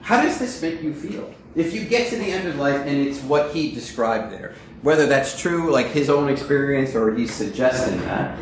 [0.00, 1.32] how does this make you feel?
[1.54, 5.06] If you get to the end of life and it's what he described there, whether
[5.06, 8.38] that's true, like his own experience, or he's suggesting that.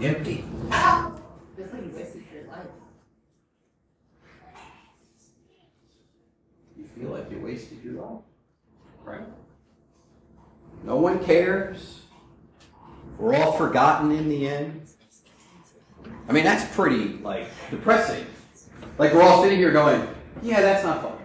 [0.00, 0.44] Empty.
[0.70, 2.66] That's like you wasted your life.
[6.76, 8.22] You feel like you wasted your life,
[9.04, 9.26] right?
[10.82, 12.03] No one cares.
[13.18, 14.82] We're all forgotten in the end.
[16.28, 18.26] I mean, that's pretty like depressing.
[18.98, 20.06] Like we're all sitting here going,
[20.42, 21.18] "Yeah, that's not fun."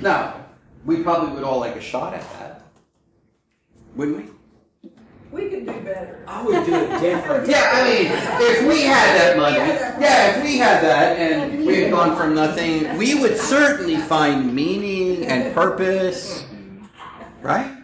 [0.00, 0.46] Now,
[0.84, 2.62] we probably would all like a shot at that,
[3.94, 4.90] wouldn't we?
[5.30, 6.24] We could do better.
[6.28, 7.48] I would do it different.
[7.48, 11.80] Yeah, I mean, if we had that money, yeah, if we had that and we
[11.80, 16.44] had gone from nothing, we would certainly find meaning and purpose,
[17.40, 17.78] right?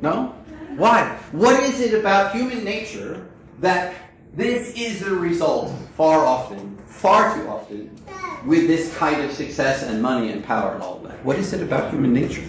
[0.00, 0.34] No?
[0.76, 1.18] Why?
[1.32, 3.26] What is it about human nature
[3.60, 3.94] that
[4.34, 7.90] this is the result far often, far too often,
[8.44, 11.24] with this kind of success and money and power and all that?
[11.24, 12.44] What is it about human nature?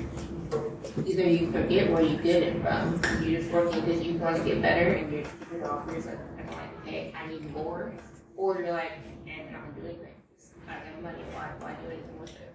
[1.05, 4.43] Either you forget where you get it from, you're just working because you want to
[4.43, 5.11] get better, and
[5.51, 6.17] you're offers like,
[6.49, 7.93] like, hey, I need more,
[8.35, 8.91] or you're like,
[9.25, 10.51] and I'm doing this.
[10.67, 11.23] I got money.
[11.33, 11.51] Why?
[11.59, 12.53] Why do anything with it?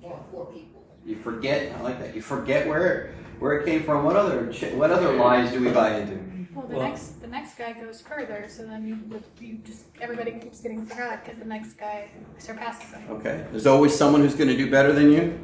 [0.00, 0.77] More four people.
[1.08, 1.74] You forget.
[1.74, 2.14] I like that.
[2.14, 4.04] You forget where where it came from.
[4.04, 4.44] What other
[4.74, 6.18] what other lies do we buy into?
[6.54, 10.32] Well, the Well- next the next guy goes further, so then you, you just everybody
[10.32, 13.02] keeps getting forgot because the next guy surpasses them.
[13.08, 13.46] Okay.
[13.50, 15.40] There's always someone who's going to do better than you.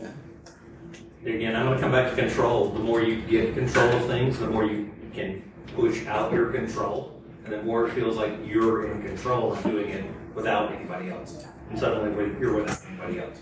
[0.00, 0.08] Yeah.
[1.34, 2.70] Again, I'm gonna come back to control.
[2.70, 5.42] The more you get control of things, the more you can
[5.76, 9.90] push out your control, and the more it feels like you're in control and doing
[9.90, 11.44] it without anybody else.
[11.68, 13.40] And suddenly you're without anybody else.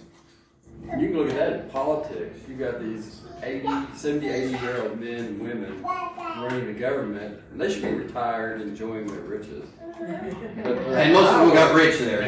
[0.99, 2.39] You can look at that in politics.
[2.49, 7.61] You got these 80, 70, 80 year old men and women running the government, and
[7.61, 9.65] they should be retired enjoying their riches.
[9.99, 12.23] And most of them got rich there.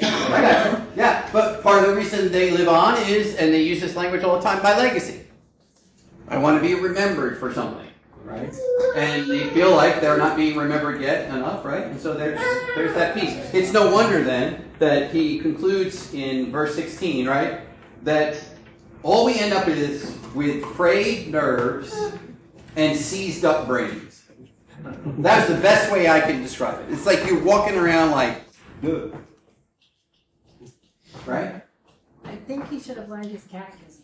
[0.00, 0.32] what.
[0.32, 0.86] I got you.
[0.96, 4.22] Yeah, but part of the reason they live on is, and they use this language
[4.24, 5.20] all the time, by legacy.
[6.28, 7.88] I want to be remembered for something,
[8.24, 8.52] right?
[8.96, 11.84] And they feel like they're not being remembered yet enough, right?
[11.84, 12.40] And so there's
[12.74, 13.34] there's that piece.
[13.54, 17.60] It's no wonder then that he concludes in verse 16, right?
[18.02, 18.42] That
[19.02, 21.94] all we end up is with frayed nerves
[22.76, 24.24] and seized up brains.
[25.18, 26.92] That's the best way I can describe it.
[26.92, 28.40] It's like you're walking around like,
[28.84, 29.14] Ugh.
[31.26, 31.62] right?
[32.24, 34.02] I think he should have learned his catechism.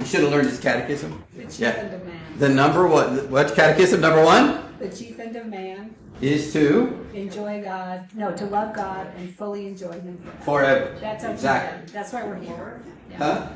[0.00, 1.22] You should have learned his catechism.
[1.34, 1.70] The Yeah.
[1.70, 2.20] of man.
[2.38, 3.28] The number what?
[3.28, 4.62] What's catechism number one?
[4.78, 9.66] The chief end of man, Is to enjoy God, no, to love God and fully
[9.66, 10.86] enjoy Him forever.
[10.86, 10.98] Forever.
[11.00, 11.80] That's our Exactly.
[11.86, 11.92] chief.
[11.92, 12.80] That's why we're here.
[13.10, 13.16] Yeah.
[13.18, 13.48] Huh?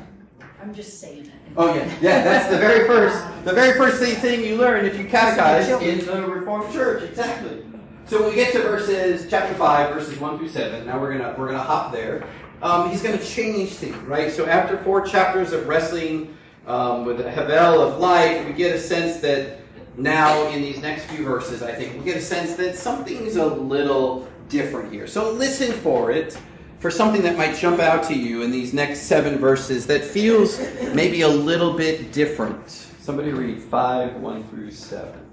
[0.61, 1.31] I'm just saying it.
[1.55, 2.23] Oh yeah, yeah.
[2.23, 6.05] That's the very first, the very first thing, thing you learn if you catechize in
[6.05, 7.03] the Reformed Church.
[7.03, 7.65] Exactly.
[8.05, 10.85] So when we get to verses, chapter five, verses one through seven.
[10.85, 12.25] Now we're gonna we're gonna hop there.
[12.61, 14.31] Um, he's gonna change things, right?
[14.31, 18.79] So after four chapters of wrestling um, with the Hevel of life, we get a
[18.79, 19.59] sense that
[19.97, 23.45] now in these next few verses, I think we get a sense that something's a
[23.45, 25.07] little different here.
[25.07, 26.37] So listen for it
[26.79, 30.59] for something that might jump out to you in these next seven verses that feels
[30.93, 32.69] maybe a little bit different.
[32.69, 35.31] Somebody read 5, 1 through 7.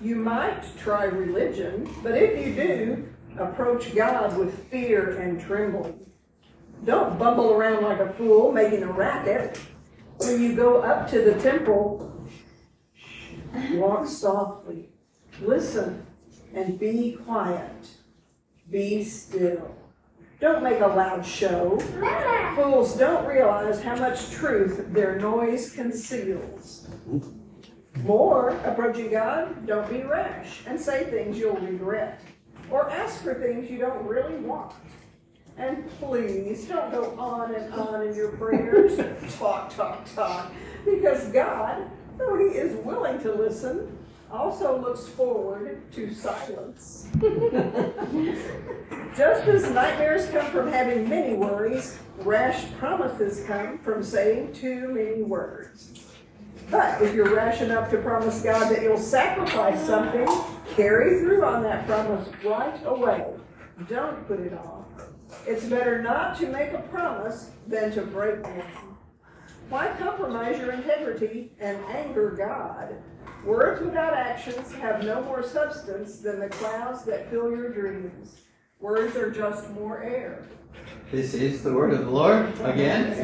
[0.00, 6.06] You might try religion, but if you do, approach God with fear and trembling.
[6.84, 9.60] Don't bumble around like a fool, making a racket.
[10.18, 12.12] When you go up to the temple,
[13.72, 14.88] walk softly,
[15.40, 16.06] listen,
[16.54, 17.88] and be quiet.
[18.70, 19.74] Be still.
[20.40, 21.78] Don't make a loud show.
[22.54, 26.88] Fools don't realize how much truth their noise conceals.
[28.04, 32.20] More, approaching God, don't be rash and say things you'll regret,
[32.70, 34.74] or ask for things you don't really want.
[35.56, 38.96] And please don't go on and on in your prayers.
[39.38, 40.52] talk, talk, talk.
[40.84, 43.96] Because God, though He is willing to listen,
[44.30, 47.08] also looks forward to silence.
[49.16, 55.22] Just as nightmares come from having many worries, rash promises come from saying too many
[55.22, 56.12] words.
[56.70, 60.28] But if you're rash enough to promise God that you'll sacrifice something,
[60.76, 63.24] carry through on that promise right away.
[63.88, 64.84] Don't put it off.
[65.46, 68.87] It's better not to make a promise than to break one.
[69.68, 72.94] Why compromise your integrity and anger God?
[73.44, 78.40] Words without actions have no more substance than the clouds that fill your dreams.
[78.80, 80.46] Words are just more air.
[81.10, 83.14] This is the word of the Lord again.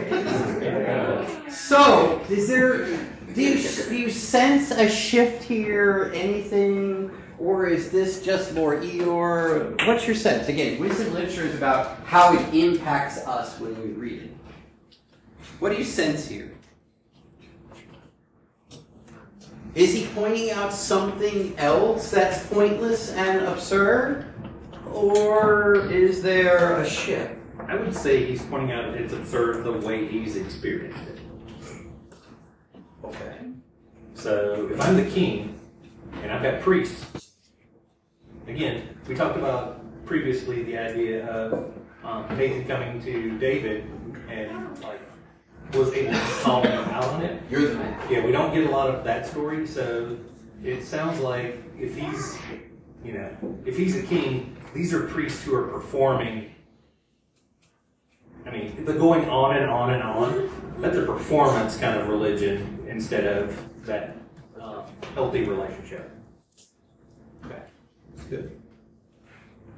[1.50, 2.87] So, is there,
[3.35, 9.87] do you, do you sense a shift here, anything, or is this just more Eeyore?
[9.87, 10.48] What's your sense?
[10.48, 14.34] Again, wisdom literature is about how it impacts us when we read it.
[15.64, 16.53] What do you sense here?
[19.74, 24.27] Is he pointing out something else that's pointless and absurd?
[24.92, 27.40] Or is there a shift?
[27.66, 31.18] I would say he's pointing out it's absurd the way he's experienced it.
[33.03, 33.38] Okay.
[34.12, 35.59] So if I'm the king
[36.22, 37.33] and I've got priests,
[38.46, 41.72] again, we talked about previously the idea of
[42.05, 43.90] um, Nathan coming to David
[44.29, 45.00] and like
[45.72, 47.42] was able to call him out on it.
[47.50, 48.00] You're the man.
[48.11, 50.16] Yeah, we don't get a lot of that story, so
[50.62, 52.39] it sounds like if he's,
[53.05, 56.55] you know, if he's a king, these are priests who are performing.
[58.47, 60.51] I mean, the going on and on and on.
[60.78, 64.16] That's a performance kind of religion instead of that
[64.61, 64.82] uh,
[65.14, 66.11] healthy relationship.
[67.45, 67.62] Okay,
[68.14, 68.61] that's good.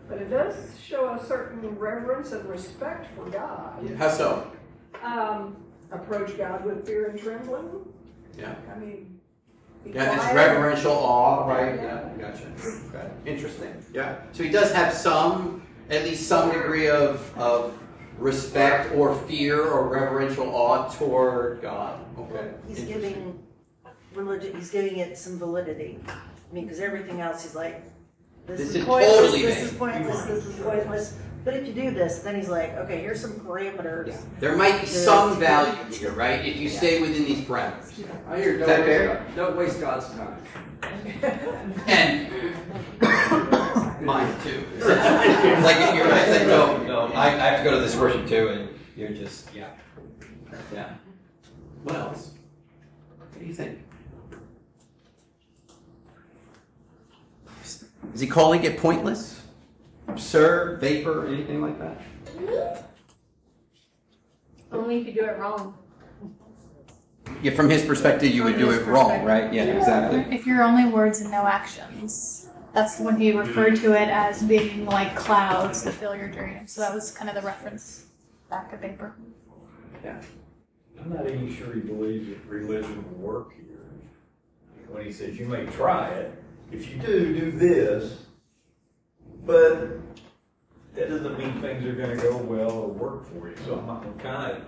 [0.08, 3.88] But it does show a certain reverence and respect for God.
[3.98, 4.52] How so?
[5.02, 5.56] Um,
[5.90, 7.68] approach God with fear and trembling.
[8.38, 8.54] Yeah.
[8.74, 9.20] I mean,
[9.84, 11.76] be Yeah, it's reverential awe, right?
[11.76, 12.52] Yeah, gotcha.
[12.88, 13.08] Okay.
[13.24, 13.74] Interesting.
[13.92, 14.16] Yeah.
[14.32, 17.78] So he does have some, at least some degree of, of
[18.18, 22.00] respect or fear or reverential awe toward God.
[22.18, 22.50] Okay.
[22.68, 23.42] He's giving
[24.14, 25.98] religion, he's giving it some validity.
[26.08, 27.82] I mean, because everything else, he's like,
[28.46, 29.64] this, This is is pointless, totally this vain.
[29.64, 31.18] is pointless, this is pointless.
[31.46, 34.20] But if you do this, then he's like, okay, here's some parameters.
[34.40, 36.44] There might be some to- value here, right?
[36.44, 38.04] If you stay within these parameters.
[38.28, 39.26] I hear, Is don't that waste, fair?
[39.36, 40.42] don't waste God's time.
[41.86, 42.28] And
[44.04, 44.64] mine too.
[44.80, 48.26] like if you're, I said, no, no, I, I have to go to this worship
[48.26, 49.68] too, and you're just, yeah,
[50.74, 50.94] yeah.
[51.84, 52.32] What else?
[53.18, 53.78] What do you think?
[58.14, 59.35] Is he calling it pointless,
[60.08, 62.00] absurd, vapor, anything like that?
[62.26, 62.82] Mm-hmm.
[64.72, 65.76] Only if you do it wrong.
[67.42, 69.26] Yeah, from his perspective, you would do it wrong, perspective.
[69.26, 69.52] right?
[69.52, 70.26] Yeah, exactly.
[70.34, 74.86] If you're only words and no actions, that's when he referred to it as being
[74.86, 76.72] like clouds that fill your dreams.
[76.72, 78.06] So that was kind of the reference
[78.50, 79.16] back to vapor.
[80.04, 80.20] Yeah.
[81.00, 83.78] I'm not even sure he believes that religion will work here.
[84.88, 88.25] When he says you may try it, if you do, do this,
[89.46, 90.00] but
[90.94, 93.56] that doesn't mean things are gonna go well or work for you.
[93.64, 94.62] So I'm I'm kind of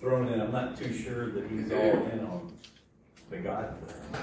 [0.00, 2.52] thrown in, I'm not too sure that he's all in on
[3.30, 3.74] the God.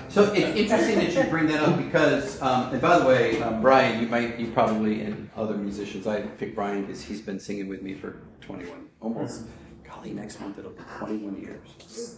[0.09, 3.61] So it's interesting that you bring that up because, um, and by the way, um,
[3.61, 7.67] Brian, you might, you probably, and other musicians, I picked Brian because he's been singing
[7.67, 9.43] with me for 21, almost,
[9.83, 12.17] golly, next month it'll be 21 years.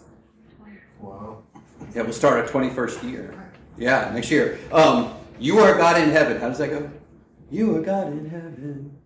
[1.00, 1.44] Wow.
[1.94, 3.52] Yeah, we'll start our 21st year.
[3.78, 4.60] Yeah, next year.
[4.72, 6.40] Um, you are God in heaven.
[6.40, 6.90] How does that go?
[7.50, 8.98] You are God in heaven,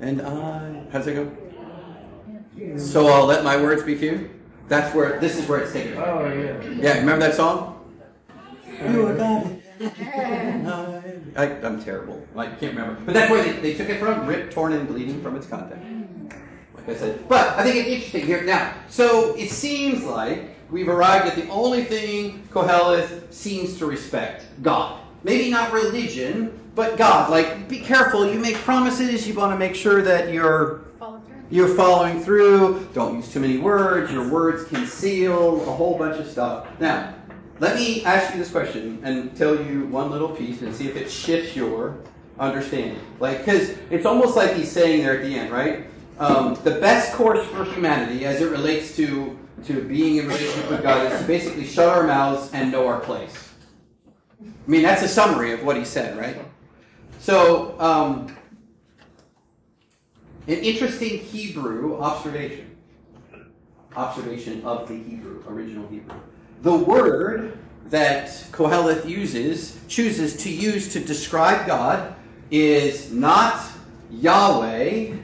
[0.00, 0.82] and I.
[0.90, 2.76] How's does that go?
[2.76, 4.30] So I'll let my words be few.
[4.66, 5.96] That's where this is where it's taken.
[5.96, 6.60] Oh, yeah.
[6.70, 7.94] Yeah, remember that song?
[8.66, 10.66] You are God in heaven.
[11.36, 12.26] I, I, I'm terrible.
[12.36, 13.00] I can't remember.
[13.04, 16.34] But that's where they, they took it from, ripped, torn, and bleeding from its content.
[16.74, 17.28] Like I said.
[17.28, 18.42] But I think it's interesting here.
[18.42, 24.46] Now, so it seems like we've arrived at the only thing Qoheleth seems to respect
[24.62, 25.00] God.
[25.22, 27.30] Maybe not religion, but God.
[27.30, 28.30] Like, be careful.
[28.30, 29.26] You make promises.
[29.26, 30.82] You want to make sure that you're
[31.50, 32.88] you're following through.
[32.92, 34.12] Don't use too many words.
[34.12, 36.66] Your words conceal a whole bunch of stuff.
[36.78, 37.14] Now,
[37.58, 40.96] let me ask you this question and tell you one little piece and see if
[40.96, 41.98] it shifts your
[42.38, 43.00] understanding.
[43.18, 45.86] Like, because it's almost like he's saying there at the end, right?
[46.18, 50.82] Um, the best course for humanity, as it relates to to being in relationship with
[50.82, 53.52] God, is to basically shut our mouths and know our place.
[54.40, 56.36] I mean, that's a summary of what he said, right?
[57.18, 58.34] So, um,
[60.46, 62.76] an interesting Hebrew observation.
[63.96, 66.14] Observation of the Hebrew, original Hebrew.
[66.62, 67.58] The word
[67.90, 72.14] that Qoheleth uses, chooses to use to describe God
[72.50, 73.66] is not
[74.10, 75.14] Yahweh,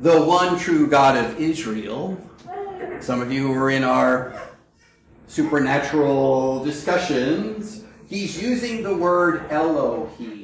[0.00, 2.20] the one true God of Israel.
[3.00, 4.34] Some of you who were in our
[5.28, 10.41] supernatural discussions, he's using the word Elohim.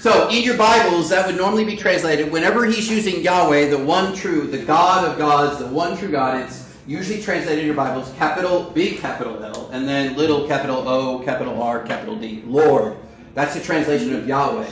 [0.00, 4.14] So in your Bibles, that would normally be translated whenever he's using Yahweh, the one
[4.14, 6.42] true, the God of gods, the one true God.
[6.42, 11.18] It's usually translated in your Bibles, capital big capital L, and then little capital O,
[11.20, 12.96] capital R, capital D, Lord.
[13.34, 14.70] That's the translation of Yahweh.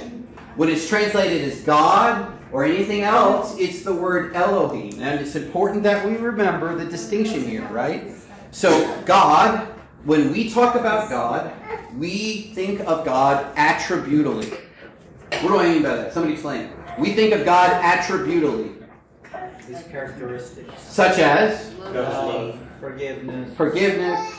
[0.57, 5.83] When it's translated as God or anything else, it's the word Elohim, and it's important
[5.83, 8.13] that we remember the distinction here, right?
[8.51, 9.69] So God,
[10.05, 11.53] when we talk about God,
[11.97, 14.53] we think of God attributally.
[15.31, 16.13] What do I mean by that?
[16.13, 16.71] Somebody explain.
[16.99, 18.73] We think of God attributally,
[19.67, 20.81] His characteristics.
[20.83, 23.57] such as Love, um, forgiveness.
[23.57, 24.35] forgiveness,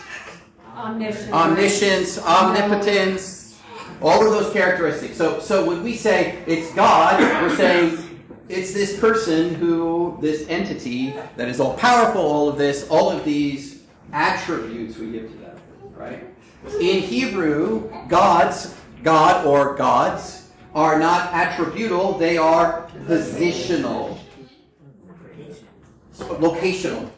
[0.76, 1.32] Omniscience.
[1.34, 3.60] omniscience, omnipotence,
[4.02, 5.16] all of those characteristics.
[5.18, 8.20] So, so when we say it's God, we're saying
[8.50, 13.24] it's this person who, this entity that is all powerful, all of this, all of
[13.24, 15.58] these attributes we give to them,
[15.96, 16.24] right?
[16.82, 20.39] In Hebrew, gods, God or gods,
[20.74, 24.18] are not attributable, they are positional,
[26.14, 27.10] locational.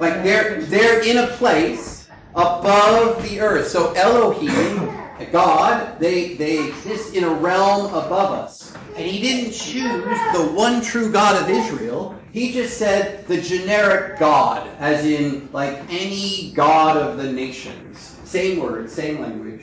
[0.00, 3.68] Like they're they're in a place above the earth.
[3.68, 4.92] So Elohim,
[5.32, 8.74] God, they they exist in a realm above us.
[8.96, 12.14] And he didn't choose the one true God of Israel.
[12.32, 18.16] He just said the generic God, as in like any God of the nations.
[18.24, 19.62] Same word, same language.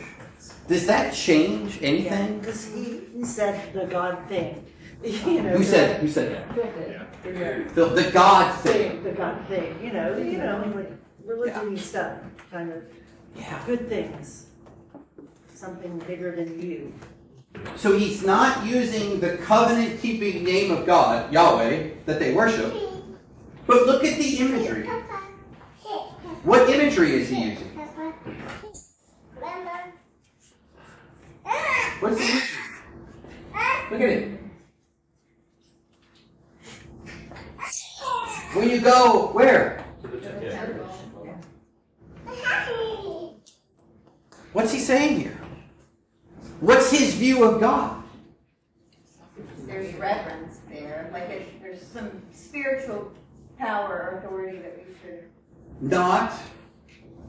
[0.68, 2.39] Does that change anything?
[3.22, 4.65] Because he, he said the God thing.
[5.03, 6.55] You know, Who said who said that?
[7.76, 9.03] The, the God thing.
[9.03, 10.91] The God thing, you know, you know, like
[11.26, 12.19] religion stuff,
[12.51, 12.84] kind of.
[13.36, 13.61] Yeah.
[13.65, 14.47] Good things.
[15.53, 16.93] Something bigger than you.
[17.76, 22.74] So he's not using the covenant keeping name of God, Yahweh, that they worship.
[23.67, 24.88] But look at the imagery.
[26.43, 27.67] What imagery is he using?
[31.99, 32.61] What's the issue?
[33.91, 34.39] Look at it.
[38.53, 39.84] When you go where?
[44.53, 45.38] What's he saying here?
[46.59, 48.03] What's his view of God?
[49.66, 53.14] There's reverence there, like it, there's some spiritual
[53.57, 55.24] power or authority that we should
[55.80, 56.34] Not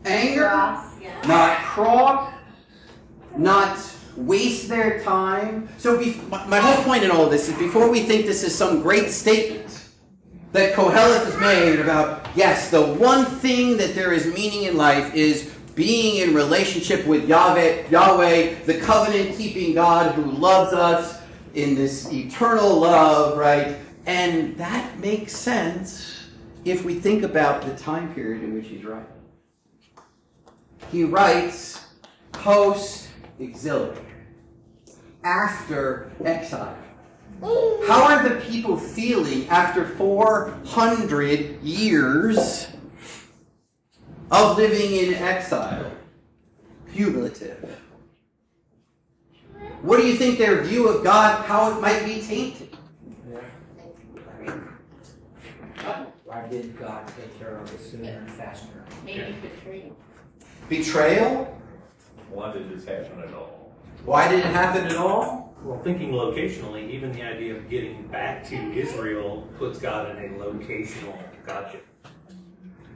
[0.04, 1.22] anger, cross, yeah.
[1.26, 2.32] not cross,
[3.36, 3.78] not
[4.16, 5.68] waste their time.
[5.78, 8.54] So, be, my my whole point in all this is before we think this is
[8.54, 9.88] some great statement
[10.52, 15.14] that Qoheleth has made about, yes, the one thing that there is meaning in life
[15.14, 21.22] is being in relationship with Yahweh, Yahweh, the covenant keeping God who loves us
[21.54, 23.78] in this eternal love, right?
[24.04, 26.26] And that makes sense
[26.64, 29.06] if we think about the time period in which he's writing.
[30.90, 31.86] He writes
[32.32, 33.08] post
[33.38, 34.01] exilic,
[35.24, 36.76] after exile.
[37.40, 42.68] How are the people feeling after 400 years
[44.30, 45.90] of living in exile?
[46.94, 47.80] Cumulative.
[49.82, 52.76] What do you think their view of God, how it might be tainted?
[56.24, 58.84] Why did God take care of it sooner and faster?
[59.04, 59.96] Maybe betrayal.
[60.68, 61.58] Betrayal?
[62.30, 63.61] Why did this happen at all?
[64.04, 65.54] Why did it happen at all?
[65.62, 70.36] Well, thinking locationally, even the idea of getting back to Israel puts God in a
[70.36, 71.16] locational
[71.46, 71.78] gotcha.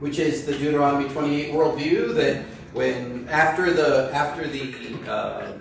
[0.01, 4.75] which is the Deuteronomy 28 worldview that when after the after the
[5.09, 5.53] uh,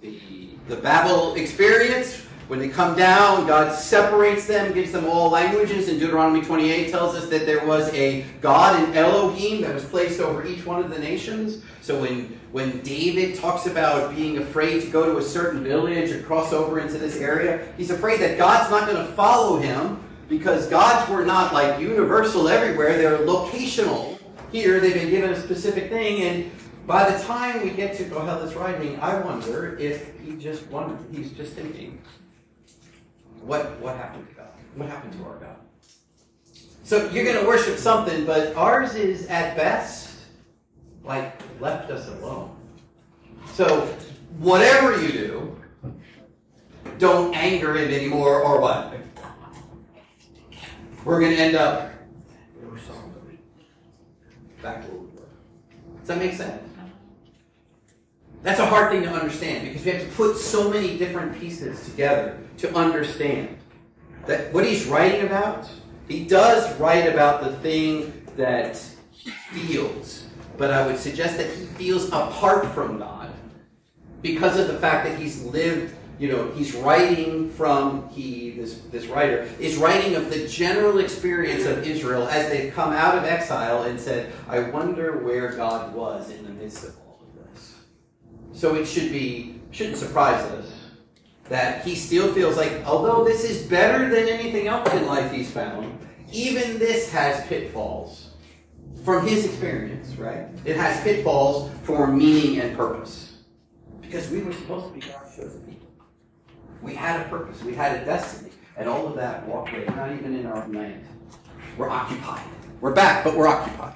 [0.00, 5.88] the the Babel experience, when they come down, God separates them, gives them all languages.
[5.88, 10.18] And Deuteronomy 28 tells us that there was a God, an Elohim, that was placed
[10.18, 11.62] over each one of the nations.
[11.82, 16.22] So when when David talks about being afraid to go to a certain village or
[16.22, 20.66] cross over into this area, he's afraid that God's not going to follow him because
[20.68, 24.18] gods were not like universal everywhere, they're locational.
[24.52, 26.50] Here, they've been given a specific thing, and
[26.86, 30.64] by the time we get to oh, Qoheleth's writing, I wonder if he just
[31.12, 32.00] he's just thinking,
[33.42, 34.48] what, what happened to God?
[34.74, 35.56] What happened to our God?
[36.84, 40.16] So you're going to worship something, but ours is at best
[41.04, 42.56] like left us alone.
[43.52, 43.86] So
[44.38, 45.60] whatever you do,
[46.98, 48.94] don't anger him anymore, or what?
[51.04, 51.92] We're going to end up
[54.62, 55.28] back where we were.
[56.00, 56.67] Does that make sense?
[58.42, 61.84] That's a hard thing to understand because we have to put so many different pieces
[61.84, 63.58] together to understand
[64.26, 65.68] that what he's writing about.
[66.08, 68.80] He does write about the thing that
[69.10, 70.26] he feels,
[70.56, 73.32] but I would suggest that he feels apart from God
[74.22, 79.06] because of the fact that he's lived you know he's writing from he this this
[79.06, 83.84] writer is writing of the general experience of Israel as they've come out of exile
[83.84, 87.07] and said I wonder where God was in the midst of all
[88.58, 90.72] so it should be shouldn't surprise us
[91.48, 95.50] that he still feels like although this is better than anything else in life he's
[95.50, 95.98] found
[96.32, 98.30] even this has pitfalls
[99.04, 103.36] from his experience right it has pitfalls for meaning and purpose
[104.02, 105.88] because we were supposed to be God's chosen people
[106.82, 110.12] we had a purpose, we had a destiny, and all of that walked away, not
[110.12, 111.04] even in our land.
[111.76, 112.42] We're occupied.
[112.80, 113.94] We're back, but we're occupied.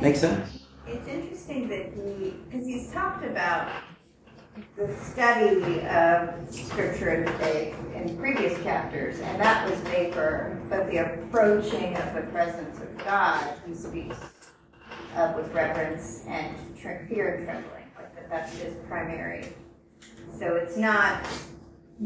[0.00, 0.61] Make sense?
[0.92, 3.70] It's interesting that he, because he's talked about
[4.76, 10.98] the study of scripture and faith in previous chapters, and that was vapor, but the
[10.98, 14.18] approaching of the presence of God, he speaks
[15.16, 19.46] of with reverence and fear and trembling, like that that's his primary.
[20.38, 21.26] So it's not,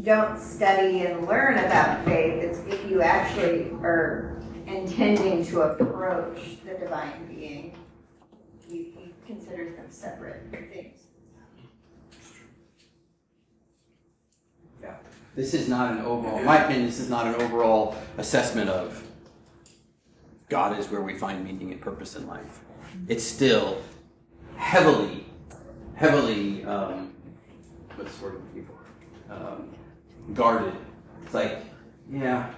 [0.01, 6.75] don't study and learn about faith, it's if you actually are intending to approach the
[6.75, 7.76] divine being,
[9.27, 11.01] considers them separate things.
[14.81, 14.95] Yeah.
[15.35, 19.03] This is not an overall, in my opinion, this is not an overall assessment of
[20.49, 22.61] God is where we find meaning and purpose in life.
[23.07, 23.81] It's still
[24.55, 25.25] heavily,
[25.95, 27.13] heavily, um,
[27.95, 29.33] what's the word for?
[29.33, 29.75] Um,
[30.33, 30.73] guarded.
[31.25, 31.59] It's like,
[32.09, 32.53] yeah,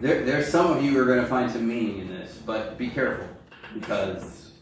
[0.00, 2.78] there, there's some of you who are going to find some meaning in this, but
[2.78, 3.28] be careful
[3.74, 4.52] because,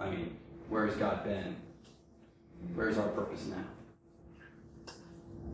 [0.00, 0.36] I mean,
[0.68, 1.56] where has God been?
[2.74, 3.64] Where's our purpose now?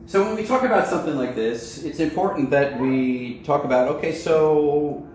[0.07, 4.15] So when we talk about something like this, it's important that we talk about okay,
[4.15, 5.09] so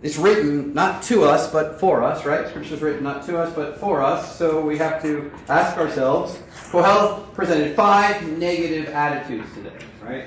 [0.00, 2.46] it's written not to us, but for us, right?
[2.48, 4.38] Scripture's written not to us, but for us.
[4.38, 6.38] So we have to ask ourselves.
[6.70, 10.26] Qoheleth presented five negative attitudes today, right?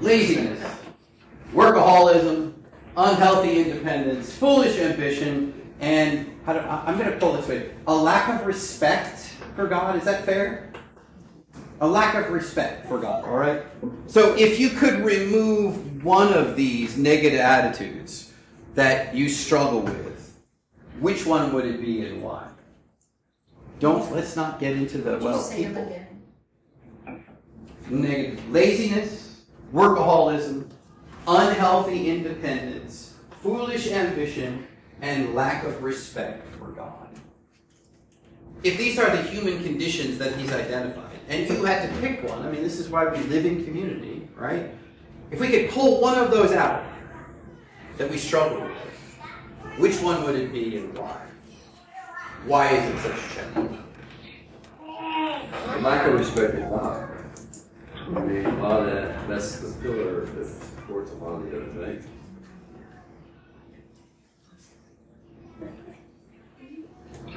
[0.00, 0.58] Laziness,
[1.52, 2.54] workaholism,
[2.96, 8.28] unhealthy independence, foolish ambition, and how do, I'm going to pull this way: a lack
[8.28, 9.18] of respect
[9.56, 9.96] for God.
[9.96, 10.72] Is that fair?
[11.80, 13.24] A lack of respect for God.
[13.24, 13.62] All right.
[14.06, 18.32] So if you could remove one of these negative attitudes
[18.74, 20.38] that you struggle with,
[21.00, 22.48] which one would it be and why?
[23.78, 25.98] Don't let's not get into the well people.
[27.88, 30.70] Negative laziness, workaholism,
[31.26, 34.66] unhealthy independence, foolish ambition,
[35.02, 37.08] and lack of respect for God.
[38.62, 42.44] If these are the human conditions that he's identified, and you had to pick one,
[42.44, 44.74] I mean, this is why we live in community, right?
[45.30, 46.84] If we could pull one of those out
[47.96, 51.22] that we struggle with, which one would it be and why?
[52.44, 53.78] Why is it such a challenge?
[55.82, 57.06] Lack of respect for God.
[57.96, 61.56] I mean, a lot of that, that's the pillar that supports a lot of the
[61.56, 62.06] other things.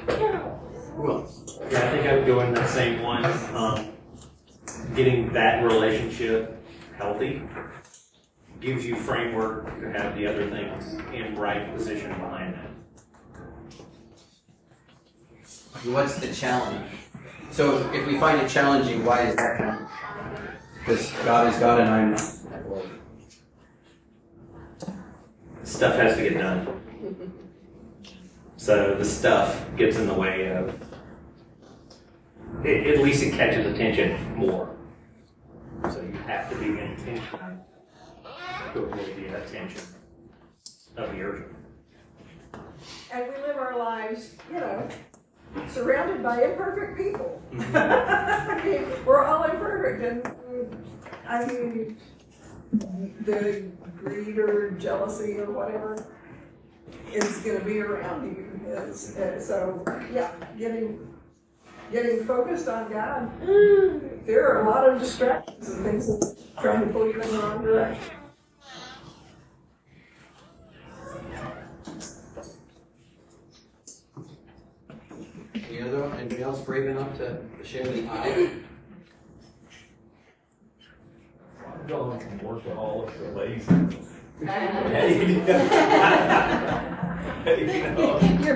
[0.06, 1.58] Who else?
[1.70, 3.24] Yeah, I think I would go in that same one.
[3.54, 3.88] Um,
[4.94, 6.62] getting that relationship
[6.96, 7.42] healthy
[8.60, 12.70] gives you framework to have the other things in right position behind that.
[15.84, 16.90] What's the challenge?
[17.50, 19.88] So if, if we find it challenging, why is that challenging?
[20.78, 22.20] Because God is God and I'm not.
[25.62, 26.83] Stuff has to get done.
[28.64, 30.74] So the stuff gets in the way of,
[32.64, 34.74] it, at least it catches attention more.
[35.90, 37.58] So you have to be intentional
[38.72, 39.82] to avoid the attention
[40.96, 41.54] of the urgent.
[43.12, 44.88] And we live our lives, you know,
[45.68, 47.42] surrounded by imperfect people.
[47.52, 47.76] Mm-hmm.
[47.76, 50.76] I mean, we're all imperfect, and mm,
[51.28, 51.98] I mean,
[53.26, 56.02] the greed or jealousy or whatever
[57.14, 58.50] is going to be around you.
[58.66, 61.14] Is, uh, so, yeah, getting
[61.92, 63.30] getting focused on God.
[64.26, 67.38] There are a lot of distractions and things that trying to pull you in the
[67.38, 68.14] wrong direction.
[75.54, 76.18] Any other one?
[76.18, 78.50] Anybody else brave enough to share the eye?
[81.66, 84.13] I'm going from workaholic to lazy.
[84.40, 84.48] You're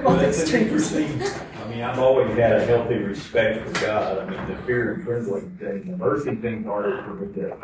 [0.01, 0.95] both extremes.
[0.95, 4.19] I mean, I've always had a healthy respect for God.
[4.19, 7.57] I mean, the fear and trembling thing, the mercy thing's harder for me to,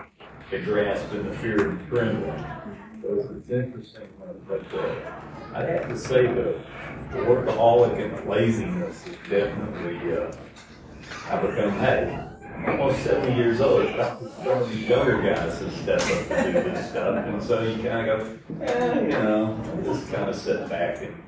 [0.51, 2.45] to grasp than the fear and trembling.
[3.03, 4.09] So it's interesting,
[4.49, 4.95] but uh,
[5.55, 6.61] I'd have to say the
[7.15, 10.33] the workaholic and the laziness is definitely, uh,
[11.31, 12.29] I become, hey,
[12.67, 13.87] almost seventy years old.
[13.87, 17.83] One of these younger guys to step up to do this stuff, and so you
[17.83, 21.23] kind of go, eh, you know, just kind of sit back and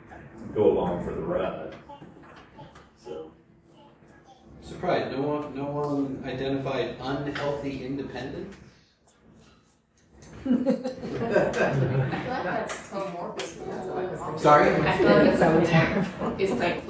[0.54, 1.74] go along for the ride.
[3.02, 3.30] So.
[4.62, 8.56] Surprised, no one, no one identified unhealthy independence?
[10.46, 11.98] I feel
[12.44, 12.70] like.
[14.38, 14.74] Sorry?
[14.76, 16.40] I feel like it's homomorphism.
[16.40, 16.86] It's like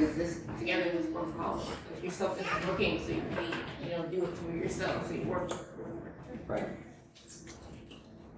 [0.00, 1.66] homomorphism, this together with workaholic.
[1.96, 5.06] If you're selfish and looking, so you can be, you know, do it for yourself,
[5.08, 5.50] so you work.
[6.46, 6.68] Right.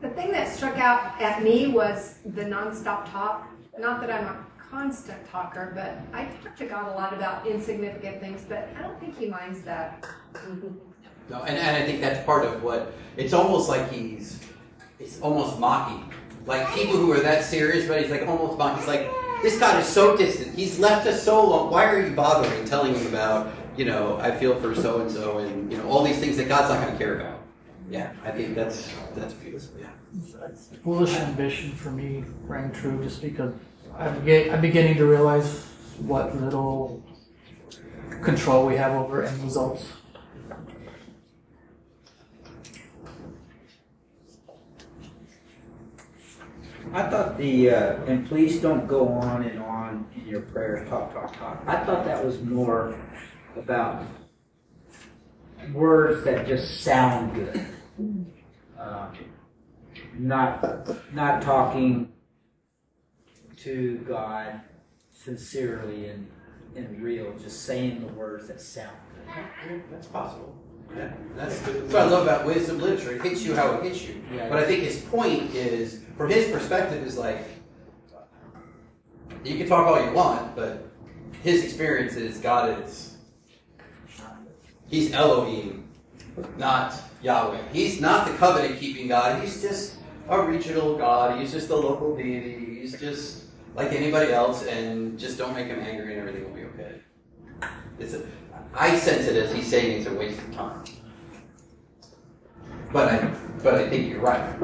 [0.00, 3.48] The thing that struck out at me was the nonstop talk.
[3.78, 8.20] Not that I'm a constant talker, but I talk to God a lot about insignificant
[8.20, 10.04] things, but I don't think He minds that.
[11.30, 14.40] No, and, and I think that's part of what, it's almost like he's,
[14.98, 16.12] it's almost mocking.
[16.46, 18.78] Like people who are that serious, but he's like almost mocking.
[18.78, 19.08] He's like,
[19.42, 20.54] this God is so distant.
[20.54, 21.70] He's left us so long.
[21.70, 25.38] Why are you bothering telling him about, you know, I feel for so and so
[25.38, 27.40] and, you know, all these things that God's not going to care about.
[27.90, 29.80] Yeah, I think that's, that's beautiful.
[29.80, 29.88] Yeah.
[30.84, 33.52] Foolish ambition for me rang true just because
[33.98, 35.64] I'm, I'm beginning to realize
[35.98, 37.02] what little
[38.22, 39.86] control we have over end results.
[46.92, 51.12] I thought the, uh, and please don't go on and on in your prayers, talk,
[51.14, 51.62] talk, talk.
[51.66, 52.94] I thought that was more
[53.56, 54.02] about
[55.72, 57.66] words that just sound good.
[58.78, 59.08] Uh,
[60.18, 62.12] not, not talking
[63.58, 64.60] to God
[65.12, 66.26] sincerely and,
[66.76, 68.96] and real, just saying the words that sound
[69.66, 69.82] good.
[69.90, 70.54] That's possible.
[70.94, 73.14] Yeah, that's, that's what I love about wisdom literature.
[73.14, 74.22] It hits you how it hits you.
[74.30, 74.50] Yeah.
[74.50, 77.38] But I think his point is, from his perspective, is like,
[79.44, 80.88] You can talk all you want, but
[81.42, 83.12] his experience is God is
[84.92, 85.88] He's Elohim,
[86.58, 87.62] not Yahweh.
[87.72, 89.40] He's not the covenant keeping God.
[89.40, 89.96] He's just
[90.28, 91.40] a regional God.
[91.40, 92.80] He's just a local deity.
[92.80, 93.44] He's just
[93.74, 96.96] like anybody else, and just don't make him angry, and everything will be okay.
[97.98, 98.22] It's a,
[98.74, 100.84] I sense it as he's saying it's a waste of time.
[102.92, 104.54] But I, but I think you're right.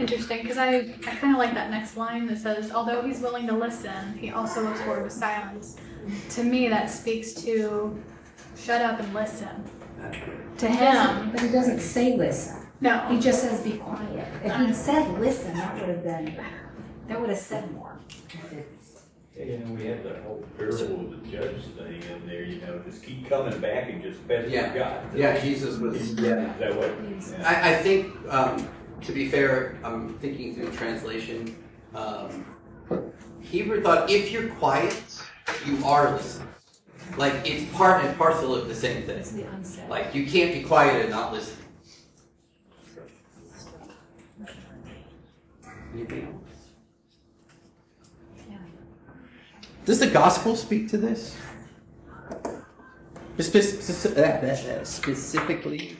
[0.00, 0.76] Interesting, because I,
[1.06, 4.30] I kind of like that next line that says, although he's willing to listen, he
[4.30, 5.76] also looks forward to silence.
[6.30, 8.02] To me, that speaks to
[8.56, 9.62] shut up and listen.
[10.58, 11.30] To him.
[11.32, 12.66] But he doesn't say listen.
[12.80, 13.06] No.
[13.10, 14.26] He just says be quiet.
[14.42, 16.42] If he'd said listen, that would have been,
[17.08, 17.98] that would have said more.
[19.38, 22.78] You know, we have the whole parable of the judge thing in there, you know,
[22.84, 24.74] just keep coming back and just pester Yeah.
[24.74, 25.16] God.
[25.16, 26.14] Yeah, Jesus was.
[26.14, 26.52] Yeah.
[26.58, 26.92] That way.
[27.30, 27.48] Yeah.
[27.48, 28.68] I, I think, um,
[29.02, 31.56] to be fair, I'm thinking through translation.
[31.94, 32.44] Um,
[33.40, 35.02] Hebrew thought if you're quiet,
[35.66, 36.48] you are listening.
[37.16, 39.22] Like it's part and parcel of the same thing.
[39.22, 39.88] The.
[39.88, 41.56] Like you can't be quiet and not listen.
[45.92, 46.34] Anything else?
[49.84, 51.36] Does the gospel speak to this?
[53.38, 55.96] Spe- speci- uh, Specifically,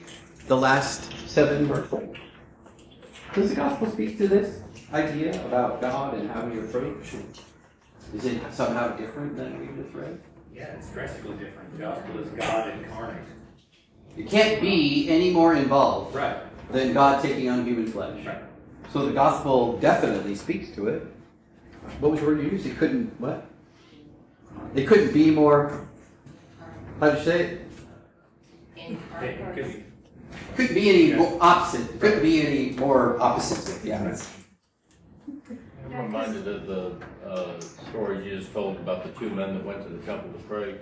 [0.47, 2.15] the last seven verses.
[3.33, 4.59] Does the gospel speak to this
[4.93, 7.15] idea about God and how we approach?
[8.13, 10.19] Is it somehow different than we just read?
[10.53, 11.71] Yeah, it's drastically different.
[11.77, 13.23] The gospel is God incarnate.
[14.17, 16.37] You can't be any more involved Right.
[16.73, 18.25] than God taking on human flesh.
[18.25, 18.43] Right.
[18.91, 21.07] So the gospel definitely speaks to it.
[22.01, 22.65] What was the word you used?
[22.65, 23.45] It couldn't what?
[24.75, 25.87] It couldn't be more.
[26.99, 27.67] How do you say it?
[28.75, 29.83] It could be-
[30.55, 31.99] Couldn't be any more opposite.
[31.99, 33.83] Couldn't be any more opposite.
[33.83, 34.15] Yeah.
[35.27, 36.95] I'm reminded of the
[37.27, 40.39] uh, story you just told about the two men that went to the temple to
[40.45, 40.75] pray,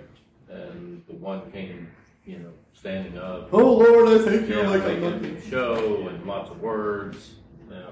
[0.48, 1.88] and the one came,
[2.24, 3.48] you know, standing up.
[3.52, 4.58] Oh Lord, I thank you.
[4.58, 5.34] Yeah, like I making love a you.
[5.34, 7.32] big show and lots of words.
[7.64, 7.90] You know.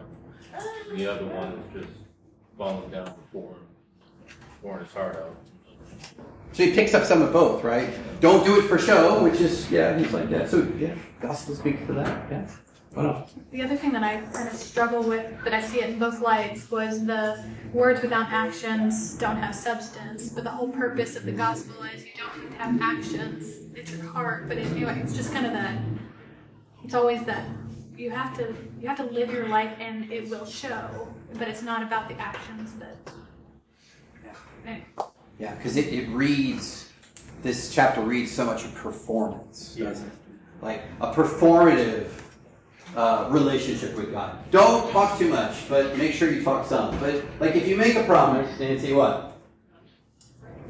[0.95, 1.99] The other one is just
[2.57, 5.37] falling down before him, pouring his heart out.
[6.53, 7.91] So he picks up some of both, right?
[8.21, 9.97] Don't do it for show, which is yeah.
[9.99, 10.49] He's like that.
[10.49, 12.31] So yeah, gospel speaks for that.
[12.31, 12.47] Yeah.
[12.95, 13.35] What else?
[13.53, 16.21] The other thing that I kind of struggle with, that I see it in both
[16.21, 20.31] lights, was the words without actions don't have substance.
[20.31, 23.77] But the whole purpose of the gospel is you don't need to have actions.
[23.77, 24.49] It's your heart.
[24.49, 25.79] But anyway, it's just kind of that.
[26.83, 27.45] It's always that
[27.97, 31.09] you have to you have to live your life and it will show.
[31.35, 32.97] But it's not about the actions that.
[34.67, 34.87] Anyway.
[35.39, 36.91] Yeah, because it, it reads,
[37.43, 40.13] this chapter reads so much of performance, doesn't it?
[40.61, 42.09] Like a performative
[42.97, 44.39] uh, relationship with God.
[44.51, 46.99] Don't talk too much, but make sure you talk some.
[46.99, 49.37] But like if you make a promise, Nancy, what?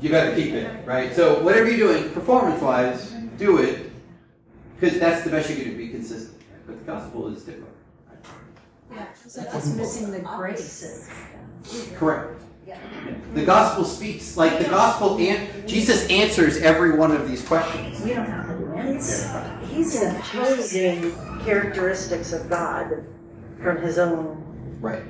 [0.01, 1.13] You better keep it, right?
[1.15, 3.91] So whatever you're doing, performance-wise, do it,
[4.79, 5.77] because that's the best you can do.
[5.77, 6.41] Be consistent.
[6.67, 7.75] But the gospel is different.
[8.93, 11.11] Yeah, so it's missing the grace.
[11.97, 12.43] Correct.
[13.35, 18.01] The gospel speaks like the gospel, and Jesus answers every one of these questions.
[18.03, 19.27] We don't have the lens.
[19.79, 21.15] He's imposing
[21.45, 23.05] characteristics of God
[23.63, 24.45] from his own
[24.81, 25.03] Right.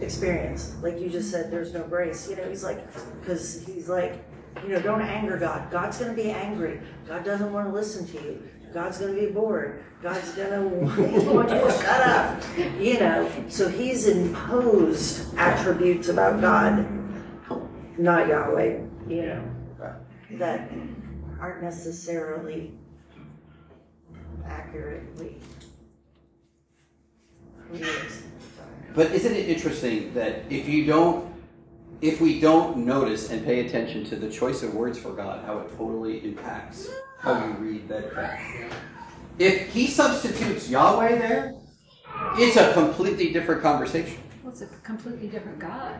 [0.00, 0.74] experience.
[0.82, 2.28] Like you just said, there's no grace.
[2.28, 2.80] You know, he's like,
[3.20, 4.22] because he's like,
[4.62, 5.70] you know, don't anger God.
[5.70, 6.80] God's going to be angry.
[7.08, 8.42] God doesn't want to listen to you.
[8.74, 9.82] God's going to be bored.
[10.02, 12.42] God's going to want you to shut up.
[12.78, 16.86] You know, so he's imposed attributes about God,
[17.98, 19.44] not Yahweh, you know,
[20.32, 20.70] that
[21.40, 22.72] aren't necessarily
[24.48, 25.36] accurately
[27.72, 27.84] who.
[28.94, 31.32] But isn't it interesting that if you don't,
[32.00, 35.58] if we don't notice and pay attention to the choice of words for God, how
[35.58, 38.44] it totally impacts how you read that text?
[39.38, 41.54] If he substitutes Yahweh there,
[42.34, 44.18] it's a completely different conversation.
[44.42, 45.96] Well, it's a completely different God.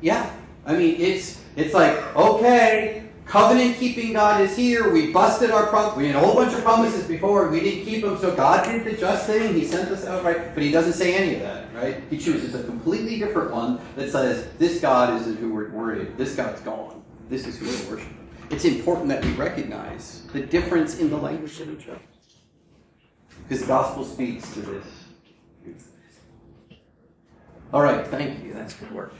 [0.00, 0.28] Yeah,
[0.66, 4.92] I mean it's it's like okay, covenant keeping God is here.
[4.92, 5.96] We busted our prom.
[5.96, 7.48] We had a whole bunch of promises before.
[7.48, 9.54] We didn't keep them, so God did the just thing.
[9.54, 11.74] He sent us out right, but He doesn't say any of that.
[11.74, 12.02] Right?
[12.10, 16.16] He chooses a completely different one that says this God isn't who we're worried.
[16.16, 17.02] This God's gone.
[17.28, 18.28] This is who we're worshiping.
[18.50, 22.00] It's important that we recognize the difference in the language of each other,
[23.42, 24.84] because the gospel speaks to this.
[27.72, 28.52] All right, thank you.
[28.52, 29.14] That's good work.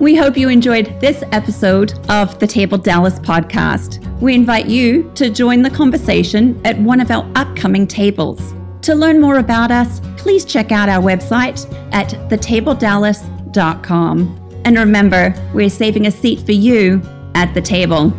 [0.00, 4.04] We hope you enjoyed this episode of the Table Dallas podcast.
[4.20, 8.54] We invite you to join the conversation at one of our upcoming tables.
[8.82, 15.70] To learn more about us, please check out our website at thetabledallas.com And remember, we're
[15.70, 17.00] saving a seat for you
[17.36, 18.12] at the table.